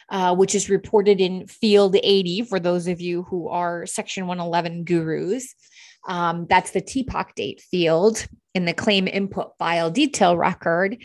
uh, 0.09 0.35
which 0.35 0.55
is 0.55 0.71
reported 0.71 1.21
in 1.21 1.47
Field 1.47 1.97
80 2.03 2.43
for 2.43 2.61
those 2.61 2.87
of 2.87 3.01
you 3.01 3.25
who 3.25 3.49
are 3.49 3.85
Section 3.87 4.27
111 4.27 4.85
gurus. 4.85 5.55
Um, 6.07 6.47
that's 6.49 6.71
the 6.71 6.81
TPOC 6.81 7.35
date 7.35 7.61
field 7.61 8.27
in 8.59 8.65
the 8.65 8.75
claim 8.75 9.07
input 9.07 9.57
file 9.57 9.89
detail 9.89 10.37
record. 10.37 11.01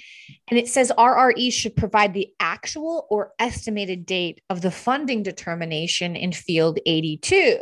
And 0.50 0.60
it 0.60 0.68
says 0.68 0.92
RRE 0.98 1.54
should 1.54 1.76
provide 1.76 2.14
the 2.14 2.30
actual 2.40 3.06
or 3.10 3.32
estimated 3.38 4.06
date 4.06 4.42
of 4.50 4.62
the 4.62 4.72
funding 4.72 5.22
determination 5.22 6.16
in 6.16 6.32
field 6.32 6.80
82, 6.86 7.60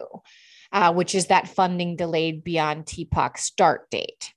uh, 0.72 0.94
which 0.94 1.14
is 1.14 1.28
that 1.28 1.50
funding 1.50 1.98
delayed 1.98 2.42
beyond 2.44 2.86
TPOC 2.86 3.38
start 3.38 3.90
date. 3.92 4.34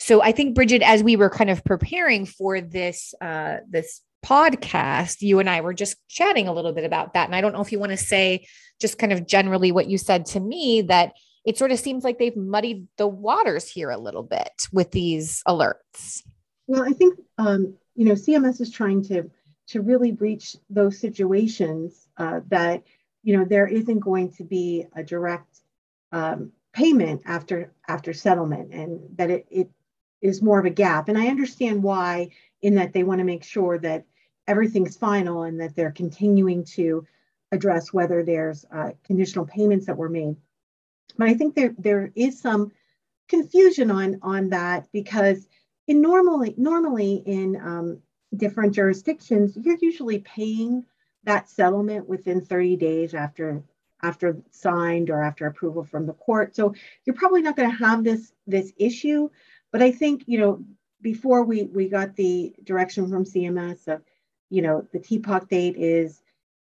So 0.00 0.22
I 0.22 0.32
think 0.32 0.56
Bridget, 0.56 0.82
as 0.82 1.04
we 1.04 1.14
were 1.14 1.30
kind 1.30 1.50
of 1.50 1.64
preparing 1.64 2.26
for 2.26 2.60
this 2.60 3.14
uh, 3.20 3.58
this 3.70 4.02
podcast, 4.24 5.22
you 5.22 5.38
and 5.38 5.48
I 5.48 5.60
were 5.60 5.74
just 5.74 5.96
chatting 6.08 6.48
a 6.48 6.52
little 6.52 6.72
bit 6.72 6.84
about 6.84 7.14
that. 7.14 7.26
And 7.26 7.36
I 7.36 7.40
don't 7.40 7.52
know 7.52 7.60
if 7.60 7.70
you 7.70 7.78
want 7.78 7.92
to 7.92 7.96
say 7.96 8.48
just 8.80 8.98
kind 8.98 9.12
of 9.12 9.24
generally 9.24 9.70
what 9.70 9.88
you 9.88 9.98
said 9.98 10.26
to 10.26 10.40
me 10.40 10.82
that 10.82 11.12
it 11.46 11.56
sort 11.56 11.70
of 11.70 11.78
seems 11.78 12.04
like 12.04 12.18
they've 12.18 12.36
muddied 12.36 12.88
the 12.98 13.06
waters 13.06 13.68
here 13.68 13.90
a 13.90 13.98
little 13.98 14.24
bit 14.24 14.66
with 14.72 14.90
these 14.90 15.42
alerts. 15.46 16.22
Well, 16.66 16.82
I 16.82 16.90
think 16.90 17.18
um, 17.38 17.74
you 17.94 18.04
know 18.04 18.14
CMS 18.14 18.60
is 18.60 18.70
trying 18.70 19.02
to 19.04 19.30
to 19.68 19.80
really 19.80 20.12
reach 20.12 20.56
those 20.68 20.98
situations 20.98 22.08
uh, 22.18 22.40
that 22.48 22.82
you 23.22 23.36
know 23.36 23.44
there 23.44 23.68
isn't 23.68 24.00
going 24.00 24.32
to 24.32 24.44
be 24.44 24.86
a 24.94 25.04
direct 25.04 25.60
um, 26.12 26.50
payment 26.72 27.22
after 27.24 27.72
after 27.88 28.12
settlement, 28.12 28.74
and 28.74 29.00
that 29.16 29.30
it, 29.30 29.46
it 29.48 29.70
is 30.20 30.42
more 30.42 30.58
of 30.58 30.66
a 30.66 30.70
gap. 30.70 31.08
And 31.08 31.16
I 31.16 31.28
understand 31.28 31.82
why, 31.82 32.30
in 32.60 32.74
that 32.74 32.92
they 32.92 33.04
want 33.04 33.20
to 33.20 33.24
make 33.24 33.44
sure 33.44 33.78
that 33.78 34.04
everything's 34.48 34.96
final 34.96 35.44
and 35.44 35.60
that 35.60 35.76
they're 35.76 35.92
continuing 35.92 36.64
to 36.64 37.06
address 37.52 37.92
whether 37.92 38.24
there's 38.24 38.64
uh, 38.74 38.90
conditional 39.04 39.46
payments 39.46 39.86
that 39.86 39.96
were 39.96 40.08
made. 40.08 40.36
But 41.16 41.28
I 41.28 41.34
think 41.34 41.54
there 41.54 41.74
there 41.78 42.12
is 42.14 42.40
some 42.40 42.72
confusion 43.28 43.90
on 43.90 44.18
on 44.22 44.50
that 44.50 44.88
because 44.92 45.48
in 45.86 46.00
normally 46.00 46.54
normally 46.56 47.22
in 47.26 47.56
um, 47.56 48.02
different 48.36 48.74
jurisdictions, 48.74 49.56
you're 49.56 49.78
usually 49.80 50.18
paying 50.20 50.84
that 51.24 51.48
settlement 51.48 52.08
within 52.08 52.40
30 52.40 52.76
days 52.76 53.14
after 53.14 53.62
after 54.02 54.42
signed 54.50 55.10
or 55.10 55.22
after 55.22 55.46
approval 55.46 55.82
from 55.82 56.06
the 56.06 56.12
court. 56.12 56.54
So 56.54 56.74
you're 57.04 57.16
probably 57.16 57.42
not 57.42 57.56
going 57.56 57.70
to 57.70 57.76
have 57.76 58.04
this 58.04 58.32
this 58.46 58.72
issue. 58.76 59.30
But 59.72 59.82
I 59.82 59.92
think 59.92 60.24
you 60.26 60.38
know 60.38 60.64
before 61.02 61.44
we 61.44 61.64
we 61.64 61.88
got 61.88 62.16
the 62.16 62.54
direction 62.64 63.08
from 63.08 63.24
CMS 63.24 63.88
of 63.88 64.02
you 64.50 64.62
know 64.62 64.86
the 64.92 64.98
TPOC 64.98 65.48
date 65.48 65.76
is 65.76 66.22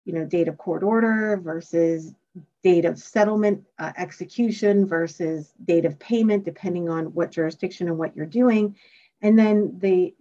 you 0.04 0.12
know 0.12 0.24
date 0.24 0.48
of 0.48 0.58
court 0.58 0.82
order 0.82 1.40
versus 1.42 2.14
date 2.62 2.84
of 2.84 2.98
settlement 2.98 3.62
uh, 3.78 3.92
execution 3.96 4.86
versus 4.86 5.52
date 5.64 5.84
of 5.84 5.98
payment, 5.98 6.44
depending 6.44 6.88
on 6.88 7.06
what 7.06 7.30
jurisdiction 7.30 7.88
and 7.88 7.98
what 7.98 8.16
you're 8.16 8.26
doing. 8.26 8.76
And 9.22 9.38
then 9.38 9.78
the 9.78 10.14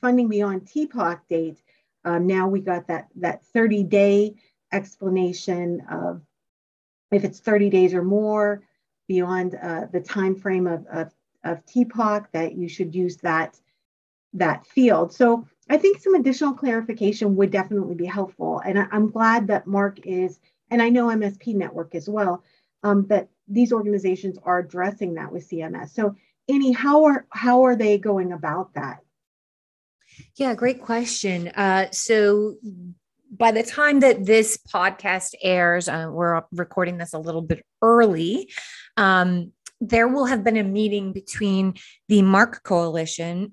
funding 0.00 0.28
beyond 0.28 0.62
TPOC 0.62 1.20
date, 1.28 1.62
um, 2.04 2.26
now 2.26 2.48
we 2.48 2.60
got 2.60 2.86
that, 2.86 3.08
that 3.16 3.44
30 3.46 3.84
day 3.84 4.34
explanation 4.72 5.82
of 5.90 6.22
if 7.10 7.24
it's 7.24 7.40
30 7.40 7.70
days 7.70 7.94
or 7.94 8.02
more 8.02 8.62
beyond 9.06 9.54
uh, 9.54 9.86
the 9.90 10.00
time 10.00 10.36
frame 10.36 10.66
of, 10.66 10.86
of, 10.86 11.12
of 11.44 11.64
TPOC, 11.66 12.26
that 12.32 12.54
you 12.54 12.68
should 12.68 12.94
use 12.94 13.16
that, 13.18 13.58
that 14.34 14.66
field. 14.66 15.12
So 15.12 15.46
I 15.70 15.78
think 15.78 15.98
some 15.98 16.14
additional 16.14 16.52
clarification 16.52 17.36
would 17.36 17.50
definitely 17.50 17.94
be 17.94 18.04
helpful. 18.04 18.60
And 18.60 18.78
I, 18.78 18.86
am 18.92 19.10
glad 19.10 19.46
that 19.48 19.66
MARC 19.66 20.00
is 20.04 20.38
and 20.70 20.82
I 20.82 20.88
know 20.88 21.08
MSP 21.08 21.54
Network 21.54 21.94
as 21.94 22.08
well, 22.08 22.44
um, 22.82 23.06
that 23.08 23.28
these 23.48 23.72
organizations 23.72 24.38
are 24.42 24.58
addressing 24.58 25.14
that 25.14 25.32
with 25.32 25.48
CMS. 25.48 25.90
So, 25.90 26.14
Annie, 26.48 26.72
how 26.72 27.04
are 27.04 27.26
how 27.30 27.64
are 27.64 27.76
they 27.76 27.98
going 27.98 28.32
about 28.32 28.74
that? 28.74 29.00
Yeah, 30.36 30.54
great 30.54 30.82
question. 30.82 31.48
Uh, 31.48 31.90
so, 31.90 32.56
by 33.30 33.52
the 33.52 33.62
time 33.62 34.00
that 34.00 34.24
this 34.24 34.58
podcast 34.72 35.34
airs, 35.42 35.88
uh, 35.88 36.08
we're 36.10 36.42
recording 36.52 36.98
this 36.98 37.12
a 37.12 37.18
little 37.18 37.42
bit 37.42 37.64
early. 37.82 38.50
Um, 38.96 39.52
there 39.80 40.08
will 40.08 40.24
have 40.24 40.42
been 40.42 40.56
a 40.56 40.64
meeting 40.64 41.12
between 41.12 41.74
the 42.08 42.22
MARC 42.22 42.62
Coalition 42.64 43.52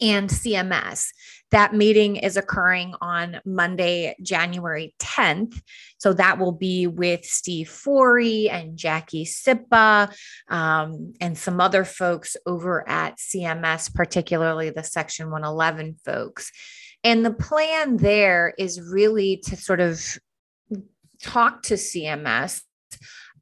and 0.00 0.28
CMS. 0.28 1.08
That 1.50 1.74
meeting 1.74 2.16
is 2.16 2.36
occurring 2.36 2.94
on 3.00 3.40
Monday, 3.44 4.14
January 4.22 4.94
10th. 5.00 5.60
So 5.98 6.12
that 6.12 6.38
will 6.38 6.52
be 6.52 6.86
with 6.86 7.24
Steve 7.24 7.68
Forry 7.68 8.48
and 8.48 8.76
Jackie 8.76 9.24
Cipa 9.24 10.14
um, 10.48 11.14
and 11.20 11.36
some 11.36 11.60
other 11.60 11.84
folks 11.84 12.36
over 12.46 12.88
at 12.88 13.18
CMS, 13.18 13.92
particularly 13.92 14.70
the 14.70 14.84
Section 14.84 15.30
111 15.30 15.96
folks. 16.04 16.52
And 17.02 17.24
the 17.24 17.32
plan 17.32 17.96
there 17.96 18.54
is 18.58 18.80
really 18.80 19.38
to 19.46 19.56
sort 19.56 19.80
of 19.80 20.00
talk 21.20 21.62
to 21.62 21.74
CMS 21.74 22.62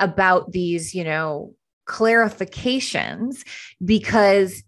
about 0.01 0.53
these, 0.53 0.95
you 0.95 1.05
know, 1.05 1.55
clarifications 1.87 3.45
because 3.85 4.63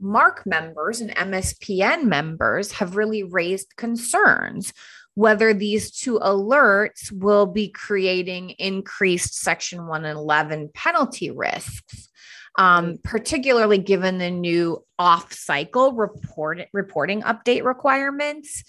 MARC 0.00 0.44
members 0.46 1.00
and 1.00 1.14
MSPN 1.14 2.04
members 2.04 2.72
have 2.72 2.96
really 2.96 3.22
raised 3.22 3.76
concerns 3.76 4.72
whether 5.18 5.52
these 5.52 5.90
two 5.90 6.20
alerts 6.20 7.10
will 7.10 7.44
be 7.44 7.68
creating 7.68 8.50
increased 8.50 9.34
Section 9.34 9.88
111 9.88 10.70
penalty 10.74 11.32
risks, 11.32 12.08
um, 12.56 12.98
particularly 13.02 13.78
given 13.78 14.18
the 14.18 14.30
new 14.30 14.84
off 14.96 15.32
cycle 15.32 15.92
report, 15.94 16.60
reporting 16.72 17.22
update 17.22 17.64
requirements 17.64 18.62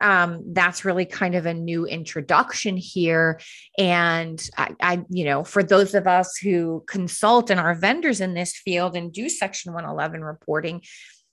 um, 0.00 0.42
that's 0.52 0.84
really 0.84 1.04
kind 1.04 1.34
of 1.34 1.46
a 1.46 1.54
new 1.54 1.86
introduction 1.86 2.76
here. 2.76 3.40
And 3.78 4.44
I, 4.56 4.74
I, 4.80 5.04
you 5.08 5.24
know, 5.24 5.44
for 5.44 5.62
those 5.62 5.94
of 5.94 6.06
us 6.06 6.36
who 6.36 6.84
consult 6.88 7.50
and 7.50 7.60
are 7.60 7.74
vendors 7.74 8.20
in 8.20 8.34
this 8.34 8.56
field 8.56 8.96
and 8.96 9.12
do 9.12 9.28
Section 9.28 9.72
111 9.72 10.22
reporting, 10.22 10.82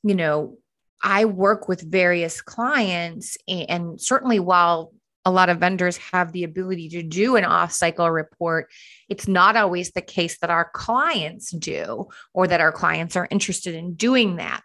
you 0.04 0.15
know, 0.15 0.58
I 1.02 1.26
work 1.26 1.67
with 1.67 1.82
various 1.82 2.41
clients, 2.41 3.38
and 3.48 4.00
certainly 4.00 4.39
while 4.39 4.91
a 5.26 5.32
lot 5.32 5.50
of 5.50 5.60
vendors 5.60 5.98
have 5.98 6.32
the 6.32 6.43
ability 6.43 6.89
to 6.89 7.04
do 7.04 7.36
an 7.36 7.45
off 7.45 7.72
cycle 7.72 8.10
report. 8.10 8.69
It's 9.10 9.28
not 9.28 9.56
always 9.56 9.91
the 9.91 10.02
case 10.02 10.38
that 10.39 10.50
our 10.50 10.69
clients 10.74 11.52
do 11.52 12.08
or 12.34 12.48
that 12.48 12.62
our 12.62 12.72
clients 12.72 13.15
are 13.15 13.28
interested 13.30 13.76
in 13.76 13.95
doing 13.95 14.38
that. 14.38 14.62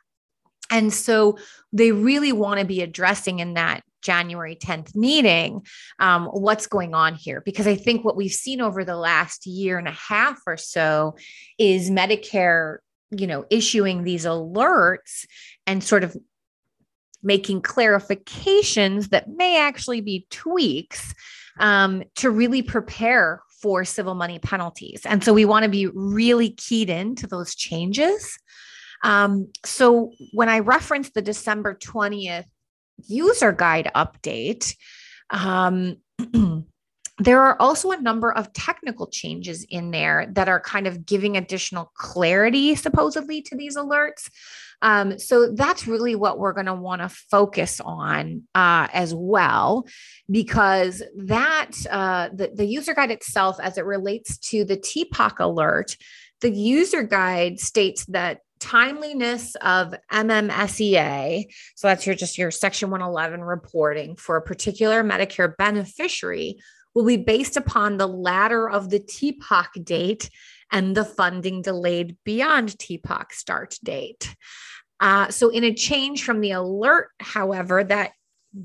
And 0.71 0.93
so 0.93 1.39
they 1.73 1.93
really 1.93 2.33
want 2.33 2.61
to 2.61 2.67
be 2.67 2.81
addressing 2.81 3.39
in 3.39 3.55
that 3.55 3.83
January 4.03 4.57
10th 4.57 4.95
meeting 4.95 5.65
um, 5.99 6.27
what's 6.27 6.67
going 6.67 6.95
on 6.95 7.15
here. 7.15 7.43
Because 7.45 7.67
I 7.67 7.75
think 7.75 8.05
what 8.05 8.17
we've 8.17 8.33
seen 8.33 8.61
over 8.61 8.85
the 8.85 8.97
last 8.97 9.47
year 9.47 9.79
and 9.79 9.89
a 9.89 9.93
half 9.93 10.41
or 10.47 10.57
so 10.57 11.17
is 11.59 11.91
Medicare, 11.91 12.79
you 13.11 13.27
know, 13.27 13.45
issuing 13.51 14.05
these 14.05 14.25
alerts 14.25 15.27
and 15.67 15.83
sort 15.83 16.05
of 16.05 16.17
making 17.23 17.63
clarifications 17.63 19.09
that 19.09 19.31
may 19.31 19.59
actually 19.59 20.03
be 20.03 20.27
tweaks 20.31 21.15
um, 21.59 22.03
to 22.17 22.31
really 22.31 22.63
prepare 22.63 23.41
for 23.63 23.85
civil 23.85 24.15
money 24.15 24.39
penalties. 24.39 25.01
And 25.07 25.25
so 25.25 25.33
we 25.33 25.47
want 25.47 25.63
to 25.63 25.71
be 25.71 25.87
really 25.87 26.51
keyed 26.51 26.91
into 26.91 27.27
those 27.27 27.55
changes. 27.55 28.39
Um, 29.05 29.49
so 29.65 30.13
when 30.33 30.49
I 30.49 30.61
referenced 30.61 31.15
the 31.15 31.23
December 31.23 31.75
20th 31.75 32.47
user 33.07 33.53
guide 33.53 33.91
update, 33.95 34.75
um, 35.31 35.99
there 37.19 37.43
are 37.43 37.57
also 37.61 37.91
a 37.91 38.01
number 38.01 38.33
of 38.33 38.53
technical 38.55 39.07
changes 39.07 39.65
in 39.69 39.91
there 39.93 40.27
that 40.33 40.49
are 40.49 40.59
kind 40.59 40.87
of 40.87 41.07
giving 41.07 41.37
additional 41.37 41.93
clarity, 41.95 42.75
supposedly, 42.75 43.43
to 43.43 43.57
these 43.57 43.77
alerts. 43.77 44.31
Um, 44.83 45.19
so 45.19 45.53
that's 45.53 45.87
really 45.87 46.15
what 46.15 46.39
we're 46.39 46.53
going 46.53 46.67
to 46.67 46.75
want 46.75 47.01
to 47.01 47.09
focus 47.09 47.81
on 47.81 48.43
uh, 48.55 48.89
as 48.93 49.15
well, 49.15 49.87
because 50.31 51.03
that 51.17 51.71
uh, 51.91 52.31
the, 52.35 52.51
the 52.55 52.67
user 52.67 52.95
guide 52.95 53.11
itself, 53.11 53.59
as 53.61 53.79
it 53.79 53.85
relates 53.85 54.37
to 54.51 54.65
the 54.65 54.77
TPOC 54.77 55.39
alert, 55.41 55.97
the 56.41 56.51
user 56.51 57.03
guide 57.03 57.61
states 57.61 58.05
that 58.07 58.41
timeliness 58.65 59.55
of 59.57 59.95
MMSEA, 60.11 61.45
so 61.75 61.89
that's 61.89 62.07
your 62.07 62.15
just 62.15 62.39
your 62.39 62.51
section 62.51 62.91
111 62.91 63.43
reporting 63.43 64.17
for 64.17 64.37
a 64.37 64.43
particular 64.43 65.05
Medicare 65.05 65.55
beneficiary 65.57 66.57
will 66.95 67.05
be 67.05 67.19
based 67.19 67.59
upon 67.59 67.99
the 67.99 68.07
latter 68.07 68.69
of 68.69 68.89
the 68.89 69.01
TPOC 69.01 69.85
date 69.85 70.31
and 70.73 70.97
the 70.97 71.05
funding 71.05 71.61
delayed 71.61 72.17
beyond 72.25 72.71
TPOC 72.71 73.33
start 73.33 73.79
date. 73.83 74.35
Uh, 74.99 75.29
so, 75.29 75.51
in 75.51 75.65
a 75.65 75.75
change 75.75 76.25
from 76.25 76.41
the 76.41 76.53
alert, 76.53 77.11
however, 77.21 77.85
that 77.85 78.13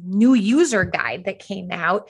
new 0.05 0.33
user 0.33 0.85
guide 0.85 1.25
that 1.25 1.39
came 1.39 1.71
out 1.71 2.09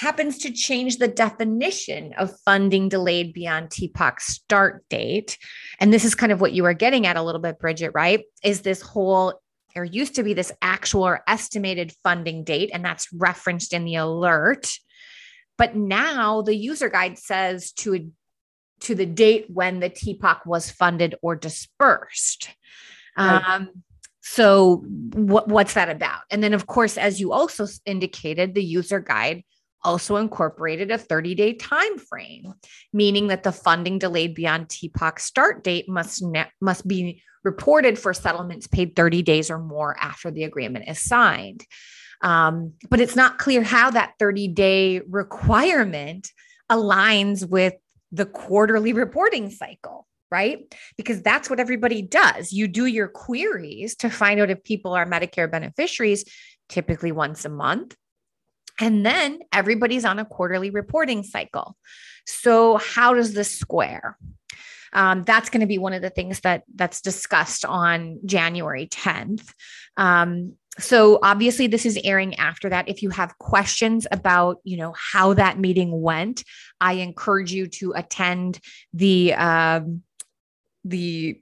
happens 0.00 0.38
to 0.38 0.50
change 0.52 0.98
the 0.98 1.08
definition 1.08 2.12
of 2.18 2.38
funding 2.44 2.88
delayed 2.88 3.32
beyond 3.32 3.70
TPOC 3.70 4.20
start 4.20 4.84
date. 4.90 5.38
And 5.80 5.92
this 5.92 6.04
is 6.04 6.14
kind 6.14 6.32
of 6.32 6.40
what 6.40 6.52
you 6.52 6.64
were 6.64 6.74
getting 6.74 7.06
at 7.06 7.16
a 7.16 7.22
little 7.22 7.40
bit, 7.40 7.58
Bridget, 7.58 7.92
right? 7.94 8.22
Is 8.44 8.60
this 8.60 8.82
whole 8.82 9.40
there 9.74 9.84
used 9.84 10.14
to 10.14 10.22
be 10.22 10.32
this 10.32 10.52
actual 10.62 11.06
or 11.06 11.22
estimated 11.28 11.92
funding 12.02 12.44
date, 12.44 12.70
and 12.72 12.82
that's 12.82 13.12
referenced 13.12 13.74
in 13.74 13.84
the 13.84 13.96
alert. 13.96 14.70
But 15.58 15.76
now 15.76 16.40
the 16.40 16.56
user 16.56 16.88
guide 16.88 17.18
says 17.18 17.72
to, 17.72 18.10
to 18.80 18.94
the 18.94 19.04
date 19.04 19.46
when 19.50 19.80
the 19.80 19.90
TPOC 19.90 20.46
was 20.46 20.70
funded 20.70 21.14
or 21.20 21.36
dispersed. 21.36 22.48
Right. 23.18 23.42
Um, 23.46 23.68
so 24.22 24.76
what, 25.12 25.48
what's 25.48 25.74
that 25.74 25.90
about? 25.90 26.22
And 26.30 26.42
then, 26.42 26.54
of 26.54 26.66
course, 26.66 26.96
as 26.96 27.20
you 27.20 27.32
also 27.32 27.66
indicated, 27.84 28.54
the 28.54 28.64
user 28.64 29.00
guide 29.00 29.44
also 29.86 30.16
incorporated 30.16 30.90
a 30.90 30.98
30-day 30.98 31.54
time 31.54 31.96
frame, 31.98 32.52
meaning 32.92 33.28
that 33.28 33.44
the 33.44 33.52
funding 33.52 33.98
delayed 33.98 34.34
beyond 34.34 34.68
TPOC 34.68 35.20
start 35.20 35.62
date 35.62 35.88
must 35.88 36.22
ne- 36.22 36.50
must 36.60 36.86
be 36.86 37.22
reported 37.44 37.96
for 37.96 38.12
settlements 38.12 38.66
paid 38.66 38.96
30 38.96 39.22
days 39.22 39.50
or 39.50 39.58
more 39.58 39.96
after 40.00 40.32
the 40.32 40.42
agreement 40.42 40.88
is 40.88 41.00
signed. 41.00 41.64
Um, 42.20 42.72
but 42.90 43.00
it's 43.00 43.14
not 43.14 43.38
clear 43.38 43.62
how 43.62 43.90
that 43.90 44.14
30 44.18 44.48
day 44.48 45.00
requirement 45.08 46.28
aligns 46.70 47.48
with 47.48 47.74
the 48.10 48.26
quarterly 48.26 48.92
reporting 48.92 49.50
cycle, 49.50 50.06
right? 50.30 50.58
Because 50.96 51.22
that's 51.22 51.48
what 51.48 51.60
everybody 51.60 52.02
does. 52.02 52.52
You 52.52 52.66
do 52.66 52.86
your 52.86 53.08
queries 53.08 53.94
to 53.96 54.10
find 54.10 54.40
out 54.40 54.50
if 54.50 54.64
people 54.64 54.94
are 54.94 55.06
Medicare 55.06 55.50
beneficiaries, 55.50 56.24
typically 56.68 57.12
once 57.12 57.44
a 57.44 57.48
month. 57.48 57.94
And 58.80 59.04
then 59.04 59.40
everybody's 59.52 60.04
on 60.04 60.18
a 60.18 60.24
quarterly 60.24 60.70
reporting 60.70 61.22
cycle. 61.22 61.76
So, 62.26 62.76
how 62.76 63.14
does 63.14 63.32
this 63.32 63.50
square? 63.50 64.18
Um, 64.92 65.24
that's 65.24 65.50
going 65.50 65.60
to 65.60 65.66
be 65.66 65.78
one 65.78 65.92
of 65.92 66.02
the 66.02 66.10
things 66.10 66.40
that 66.40 66.62
that's 66.74 67.00
discussed 67.00 67.64
on 67.64 68.18
January 68.24 68.86
10th. 68.86 69.52
Um, 69.96 70.54
so 70.78 71.18
obviously 71.22 71.66
this 71.66 71.86
is 71.86 71.98
airing 72.04 72.34
after 72.36 72.68
that 72.68 72.88
if 72.88 73.02
you 73.02 73.10
have 73.10 73.38
questions 73.38 74.06
about 74.10 74.58
you 74.64 74.76
know 74.76 74.94
how 74.96 75.32
that 75.32 75.58
meeting 75.58 76.02
went 76.02 76.44
i 76.80 76.94
encourage 76.94 77.52
you 77.52 77.66
to 77.66 77.92
attend 77.92 78.60
the 78.92 79.32
um, 79.34 80.02
the 80.84 81.40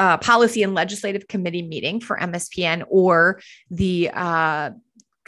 uh, 0.00 0.18
policy 0.18 0.64
and 0.64 0.74
legislative 0.74 1.28
committee 1.28 1.62
meeting 1.62 2.00
for 2.00 2.18
mspn 2.18 2.84
or 2.88 3.40
the 3.70 4.10
uh, 4.12 4.70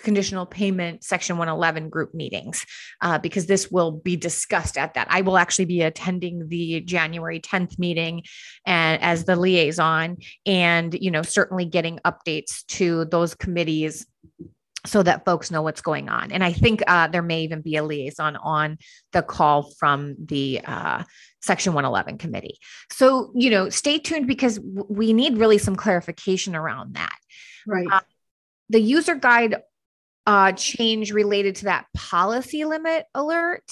conditional 0.02 0.46
payment 0.46 1.04
section 1.04 1.36
111 1.36 1.88
group 1.88 2.14
meetings 2.14 2.64
uh, 3.00 3.18
because 3.18 3.46
this 3.46 3.70
will 3.70 3.92
be 3.92 4.16
discussed 4.16 4.76
at 4.76 4.94
that. 4.94 5.06
I 5.10 5.20
will 5.22 5.36
actually 5.36 5.66
be 5.66 5.82
attending 5.82 6.48
the 6.48 6.80
january 6.80 7.40
10th 7.40 7.78
meeting 7.78 8.22
and 8.66 9.00
as 9.02 9.24
the 9.24 9.36
liaison 9.36 10.18
and 10.46 10.94
you 10.94 11.10
know 11.10 11.22
certainly 11.22 11.64
getting 11.64 11.98
updates 12.04 12.64
to 12.66 13.04
those 13.06 13.34
committees 13.34 14.06
so 14.86 15.02
that 15.02 15.26
folks 15.26 15.50
know 15.50 15.60
what's 15.60 15.82
going 15.82 16.08
on. 16.08 16.32
And 16.32 16.42
i 16.42 16.52
think 16.52 16.82
uh, 16.86 17.08
there 17.08 17.22
may 17.22 17.42
even 17.42 17.60
be 17.60 17.76
a 17.76 17.84
liaison 17.84 18.36
on 18.36 18.78
the 19.12 19.22
call 19.22 19.70
from 19.78 20.16
the 20.18 20.60
uh, 20.64 21.02
section 21.42 21.74
111 21.74 22.18
committee. 22.18 22.58
So 22.90 23.32
you 23.34 23.50
know 23.50 23.68
stay 23.68 23.98
tuned 23.98 24.26
because 24.26 24.58
we 24.60 25.12
need 25.12 25.38
really 25.38 25.58
some 25.58 25.76
clarification 25.76 26.56
around 26.56 26.94
that. 26.94 27.16
Right. 27.66 27.86
Uh, 27.90 28.00
the 28.70 28.80
user 28.80 29.16
guide 29.16 29.56
uh, 30.26 30.52
change 30.52 31.12
related 31.12 31.56
to 31.56 31.64
that 31.66 31.86
policy 31.94 32.64
limit 32.64 33.06
alert. 33.14 33.64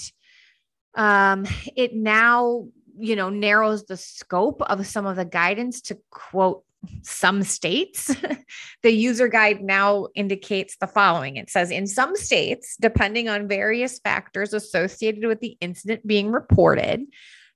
Um, 0.95 1.47
it 1.77 1.95
now, 1.95 2.67
you 2.99 3.17
know, 3.17 3.29
narrows 3.29 3.85
the 3.85 3.97
scope 3.97 4.63
of 4.63 4.87
some 4.87 5.07
of 5.07 5.17
the 5.17 5.25
guidance 5.25 5.81
to 5.83 5.99
quote 6.11 6.65
some 7.03 7.43
states. 7.43 8.15
the 8.83 8.91
user 8.91 9.29
guide 9.29 9.63
now 9.63 10.09
indicates 10.15 10.77
the 10.77 10.87
following 10.87 11.37
it 11.37 11.51
says, 11.51 11.71
in 11.71 11.87
some 11.87 12.17
states, 12.17 12.77
depending 12.81 13.29
on 13.29 13.49
various 13.49 13.99
factors 13.99 14.53
associated 14.53 15.27
with 15.27 15.41
the 15.41 15.57
incident 15.61 16.07
being 16.07 16.31
reported, 16.31 17.05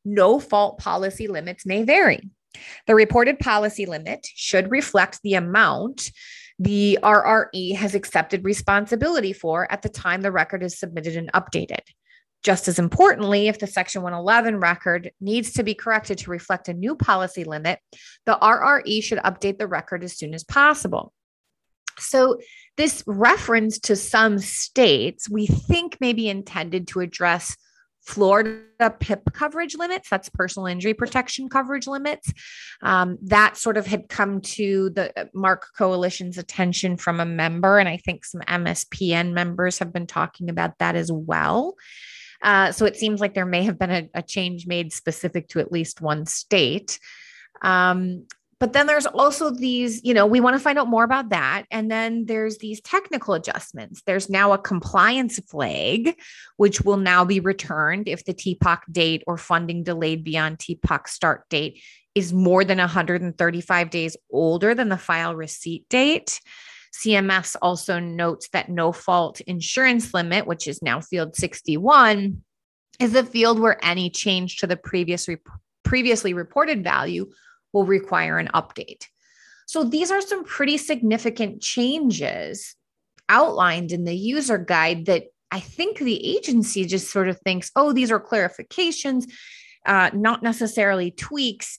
no 0.05 0.38
fault 0.40 0.78
policy 0.78 1.28
limits 1.28 1.64
may 1.64 1.83
vary. 1.83 2.20
The 2.87 2.94
reported 2.94 3.38
policy 3.38 3.87
limit 3.87 4.26
should 4.35 4.70
reflect 4.70 5.20
the 5.22 5.35
amount 5.35 6.11
the 6.62 6.96
RRE 7.03 7.75
has 7.75 7.96
accepted 7.96 8.44
responsibility 8.44 9.33
for 9.33 9.70
at 9.72 9.83
the 9.83 9.88
time 9.88 10.20
the 10.20 10.31
record 10.31 10.62
is 10.62 10.79
submitted 10.79 11.16
and 11.16 11.33
updated. 11.33 11.81
Just 12.44 12.68
as 12.68 12.79
importantly, 12.79 13.48
if 13.48 13.59
the 13.59 13.66
Section 13.66 14.03
111 14.03 14.61
record 14.61 15.11
needs 15.20 15.55
to 15.55 15.64
be 15.64 15.75
corrected 15.75 16.18
to 16.18 16.31
reflect 16.31 16.68
a 16.68 16.72
new 16.72 16.94
policy 16.94 17.42
limit, 17.42 17.81
the 18.27 18.38
RRE 18.40 19.03
should 19.03 19.18
update 19.18 19.59
the 19.59 19.66
record 19.66 20.05
as 20.05 20.16
soon 20.16 20.35
as 20.35 20.44
possible. 20.44 21.12
So, 21.98 22.38
this 22.77 23.03
reference 23.09 23.81
to 23.81 23.96
some 23.96 24.38
states 24.38 25.29
we 25.29 25.46
think 25.46 26.01
may 26.01 26.12
be 26.12 26.29
intended 26.29 26.87
to 26.88 27.01
address 27.01 27.57
Florida 28.04 28.90
PIP 28.98 29.32
coverage 29.32 29.76
limits, 29.76 30.10
that's 30.10 30.28
personal 30.28 30.66
injury 30.66 30.94
protection 30.94 31.48
coverage 31.48 31.86
limits. 31.86 32.32
Um, 32.82 33.18
that 33.22 33.56
sort 33.56 33.76
of 33.76 33.86
had 33.86 34.08
come 34.08 34.40
to 34.40 34.90
the 34.90 35.12
uh, 35.18 35.26
MARC 35.34 35.66
Coalition's 35.76 36.38
attention 36.38 36.96
from 36.96 37.20
a 37.20 37.24
member, 37.24 37.78
and 37.78 37.88
I 37.88 37.96
think 37.98 38.24
some 38.24 38.40
MSPN 38.42 39.32
members 39.32 39.78
have 39.78 39.92
been 39.92 40.06
talking 40.06 40.50
about 40.50 40.78
that 40.78 40.96
as 40.96 41.12
well. 41.12 41.76
Uh, 42.42 42.72
so 42.72 42.86
it 42.86 42.96
seems 42.96 43.20
like 43.20 43.34
there 43.34 43.46
may 43.46 43.62
have 43.62 43.78
been 43.78 43.90
a, 43.90 44.08
a, 44.14 44.22
change 44.22 44.66
made 44.66 44.92
specific 44.92 45.48
to 45.48 45.60
at 45.60 45.70
least 45.70 46.00
one 46.00 46.26
state. 46.26 46.98
Um, 47.62 48.26
but 48.62 48.75
then 48.75 48.87
there's 48.87 49.07
also 49.07 49.51
these, 49.51 50.01
you 50.05 50.14
know, 50.14 50.25
we 50.25 50.38
want 50.38 50.55
to 50.55 50.61
find 50.62 50.79
out 50.79 50.87
more 50.87 51.03
about 51.03 51.31
that. 51.31 51.64
And 51.72 51.90
then 51.90 52.27
there's 52.27 52.59
these 52.59 52.81
technical 52.81 53.35
adjustments. 53.35 54.03
There's 54.07 54.31
now 54.31 54.53
a 54.53 54.59
compliance 54.59 55.40
flag, 55.51 56.16
which 56.59 56.81
will 56.81 56.96
now 56.96 57.25
be 57.25 57.40
returned 57.40 58.07
if 58.07 58.25
the 58.25 58.33
TPOC 58.33 58.83
date 58.92 59.25
or 59.27 59.37
funding 59.37 59.83
delayed 59.83 60.22
beyond 60.22 60.59
TPOC 60.59 61.09
start 61.09 61.48
date 61.48 61.83
is 62.14 62.33
more 62.33 62.62
than 62.62 62.79
135 62.79 63.90
days 63.90 64.16
older 64.31 64.77
than 64.77 64.90
the 64.90 64.96
file 64.96 65.35
receipt 65.35 65.88
date. 65.88 66.40
CMS 66.94 67.57
also 67.61 67.98
notes 67.98 68.48
that 68.53 68.68
no 68.68 68.92
fault 68.92 69.40
insurance 69.40 70.14
limit, 70.14 70.46
which 70.46 70.68
is 70.68 70.81
now 70.83 71.01
field 71.01 71.35
61, 71.35 72.40
is 73.01 73.12
a 73.16 73.25
field 73.25 73.59
where 73.59 73.85
any 73.85 74.09
change 74.09 74.59
to 74.59 74.68
the 74.68 74.77
previous 74.77 75.29
previously 75.83 76.33
reported 76.33 76.85
value 76.85 77.29
will 77.72 77.85
require 77.85 78.38
an 78.38 78.48
update. 78.54 79.04
So 79.66 79.85
these 79.85 80.11
are 80.11 80.20
some 80.20 80.44
pretty 80.44 80.76
significant 80.76 81.62
changes 81.62 82.74
outlined 83.28 83.92
in 83.92 84.04
the 84.04 84.16
user 84.16 84.58
guide 84.58 85.06
that 85.06 85.24
I 85.50 85.61
think 85.61 85.98
the 85.98 86.37
agency 86.37 86.87
just 86.87 87.11
sort 87.11 87.28
of 87.28 87.38
thinks, 87.40 87.70
oh, 87.76 87.92
these 87.92 88.11
are 88.11 88.20
clarifications, 88.20 89.30
uh, 89.87 90.11
not 90.12 90.42
necessarily 90.42 91.11
tweaks. 91.11 91.78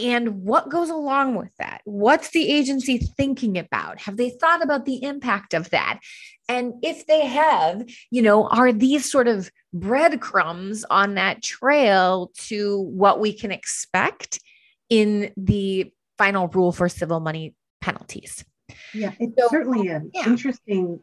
And 0.00 0.42
what 0.44 0.68
goes 0.68 0.90
along 0.90 1.34
with 1.34 1.50
that? 1.58 1.80
What's 1.84 2.30
the 2.30 2.48
agency 2.48 2.98
thinking 2.98 3.58
about? 3.58 4.00
Have 4.02 4.16
they 4.16 4.30
thought 4.30 4.62
about 4.62 4.84
the 4.84 5.02
impact 5.02 5.54
of 5.54 5.70
that? 5.70 6.00
And 6.48 6.74
if 6.82 7.06
they 7.06 7.26
have, 7.26 7.84
you 8.10 8.22
know, 8.22 8.46
are 8.48 8.72
these 8.72 9.10
sort 9.10 9.28
of 9.28 9.50
breadcrumbs 9.72 10.84
on 10.88 11.14
that 11.14 11.42
trail 11.42 12.30
to 12.46 12.80
what 12.80 13.20
we 13.20 13.32
can 13.32 13.50
expect 13.50 14.40
in 14.88 15.32
the 15.36 15.92
final 16.16 16.48
rule 16.48 16.72
for 16.72 16.88
civil 16.88 17.20
money 17.20 17.54
penalties. 17.80 18.44
Yeah, 18.92 19.12
it's 19.18 19.34
so, 19.38 19.48
certainly 19.48 19.88
an 19.88 20.10
yeah. 20.14 20.26
interesting, 20.26 21.00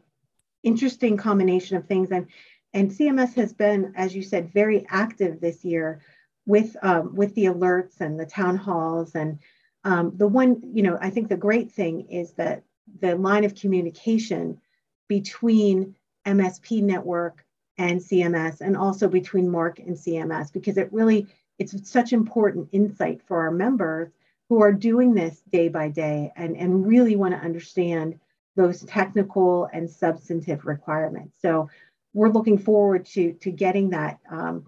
interesting 0.62 1.16
combination 1.16 1.76
of 1.76 1.86
things. 1.86 2.10
And 2.10 2.26
and 2.72 2.90
CMS 2.90 3.34
has 3.36 3.54
been, 3.54 3.94
as 3.96 4.14
you 4.14 4.22
said, 4.22 4.52
very 4.52 4.86
active 4.90 5.40
this 5.40 5.64
year 5.64 6.02
with 6.44 6.76
um, 6.82 7.14
with 7.14 7.34
the 7.34 7.46
alerts 7.46 8.00
and 8.00 8.18
the 8.18 8.26
town 8.26 8.56
halls. 8.56 9.14
And 9.14 9.38
um, 9.84 10.12
the 10.16 10.28
one, 10.28 10.60
you 10.74 10.82
know, 10.82 10.98
I 11.00 11.10
think 11.10 11.28
the 11.28 11.36
great 11.36 11.72
thing 11.72 12.08
is 12.10 12.32
that 12.34 12.62
the 13.00 13.16
line 13.16 13.44
of 13.44 13.54
communication 13.54 14.60
between 15.08 15.94
MSP 16.26 16.82
network 16.82 17.44
and 17.78 18.00
CMS, 18.00 18.60
and 18.60 18.76
also 18.76 19.06
between 19.06 19.50
MARC 19.50 19.78
and 19.78 19.96
CMS, 19.96 20.52
because 20.52 20.78
it 20.78 20.92
really 20.92 21.26
it's 21.58 21.90
such 21.90 22.12
important 22.12 22.68
insight 22.72 23.22
for 23.26 23.40
our 23.42 23.50
members 23.50 24.10
who 24.48 24.62
are 24.62 24.72
doing 24.72 25.14
this 25.14 25.42
day 25.50 25.68
by 25.68 25.88
day 25.88 26.32
and, 26.36 26.56
and 26.56 26.86
really 26.86 27.16
want 27.16 27.34
to 27.34 27.40
understand 27.40 28.18
those 28.54 28.82
technical 28.84 29.68
and 29.72 29.90
substantive 29.90 30.64
requirements. 30.66 31.36
So 31.40 31.68
we're 32.14 32.30
looking 32.30 32.58
forward 32.58 33.04
to, 33.06 33.32
to 33.34 33.50
getting 33.50 33.90
that, 33.90 34.18
um, 34.30 34.66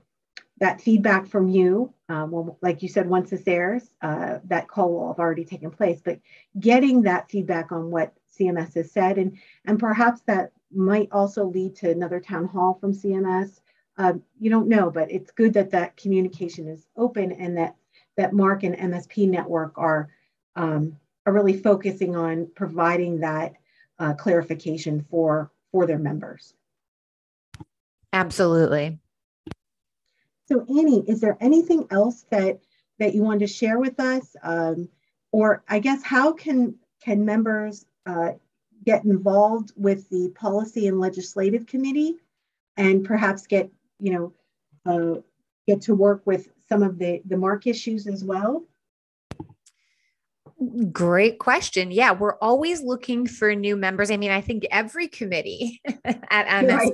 that 0.58 0.80
feedback 0.80 1.26
from 1.26 1.48
you. 1.48 1.94
Um, 2.08 2.30
well, 2.30 2.58
like 2.60 2.82
you 2.82 2.88
said, 2.88 3.08
once 3.08 3.30
this 3.30 3.46
airs, 3.46 3.90
uh, 4.02 4.38
that 4.44 4.68
call 4.68 4.92
will 4.92 5.08
have 5.08 5.18
already 5.18 5.44
taken 5.44 5.70
place, 5.70 6.00
but 6.04 6.18
getting 6.58 7.02
that 7.02 7.30
feedback 7.30 7.70
on 7.70 7.90
what 7.90 8.14
CMS 8.38 8.74
has 8.74 8.92
said, 8.92 9.18
and, 9.18 9.38
and 9.64 9.78
perhaps 9.78 10.20
that 10.22 10.52
might 10.74 11.08
also 11.12 11.44
lead 11.44 11.76
to 11.76 11.90
another 11.90 12.20
town 12.20 12.46
hall 12.46 12.76
from 12.80 12.92
CMS 12.92 13.60
um, 13.98 14.22
you 14.38 14.48
don't 14.48 14.68
know, 14.68 14.90
but 14.90 15.10
it's 15.10 15.32
good 15.32 15.54
that 15.54 15.70
that 15.72 15.96
communication 15.96 16.68
is 16.68 16.86
open 16.96 17.32
and 17.32 17.56
that 17.58 17.74
that 18.16 18.32
MARC 18.32 18.62
and 18.62 18.76
MSP 18.76 19.28
network 19.28 19.76
are 19.76 20.08
um, 20.56 20.96
are 21.26 21.32
really 21.32 21.58
focusing 21.58 22.16
on 22.16 22.48
providing 22.54 23.20
that 23.20 23.54
uh, 23.98 24.14
clarification 24.14 25.04
for 25.10 25.50
for 25.72 25.84
their 25.84 25.98
members. 25.98 26.54
Absolutely. 28.12 28.98
So 30.46 30.64
Annie, 30.68 31.04
is 31.06 31.20
there 31.20 31.36
anything 31.40 31.86
else 31.90 32.24
that 32.30 32.60
that 32.98 33.14
you 33.14 33.22
wanted 33.22 33.40
to 33.40 33.46
share 33.48 33.78
with 33.78 33.98
us, 34.00 34.34
um, 34.42 34.88
or 35.32 35.62
I 35.68 35.80
guess 35.80 36.02
how 36.02 36.32
can 36.32 36.76
can 37.02 37.24
members 37.24 37.84
uh, 38.06 38.32
get 38.84 39.04
involved 39.04 39.72
with 39.76 40.08
the 40.08 40.30
policy 40.36 40.86
and 40.86 41.00
legislative 41.00 41.66
committee 41.66 42.16
and 42.78 43.04
perhaps 43.04 43.46
get, 43.46 43.70
you 44.00 44.12
know, 44.12 44.32
uh, 44.86 45.20
get 45.66 45.82
to 45.82 45.94
work 45.94 46.22
with 46.26 46.48
some 46.68 46.82
of 46.82 46.98
the, 46.98 47.22
the 47.26 47.36
MARC 47.36 47.66
issues 47.66 48.06
as 48.06 48.24
well? 48.24 48.64
Great 50.90 51.38
question. 51.38 51.92
Yeah, 51.92 52.10
we're 52.10 52.34
always 52.38 52.82
looking 52.82 53.28
for 53.28 53.54
new 53.54 53.76
members. 53.76 54.10
I 54.10 54.16
mean, 54.16 54.32
I 54.32 54.40
think 54.40 54.66
every 54.72 55.06
committee 55.06 55.80
at 56.04 56.64
MSPN 56.64 56.90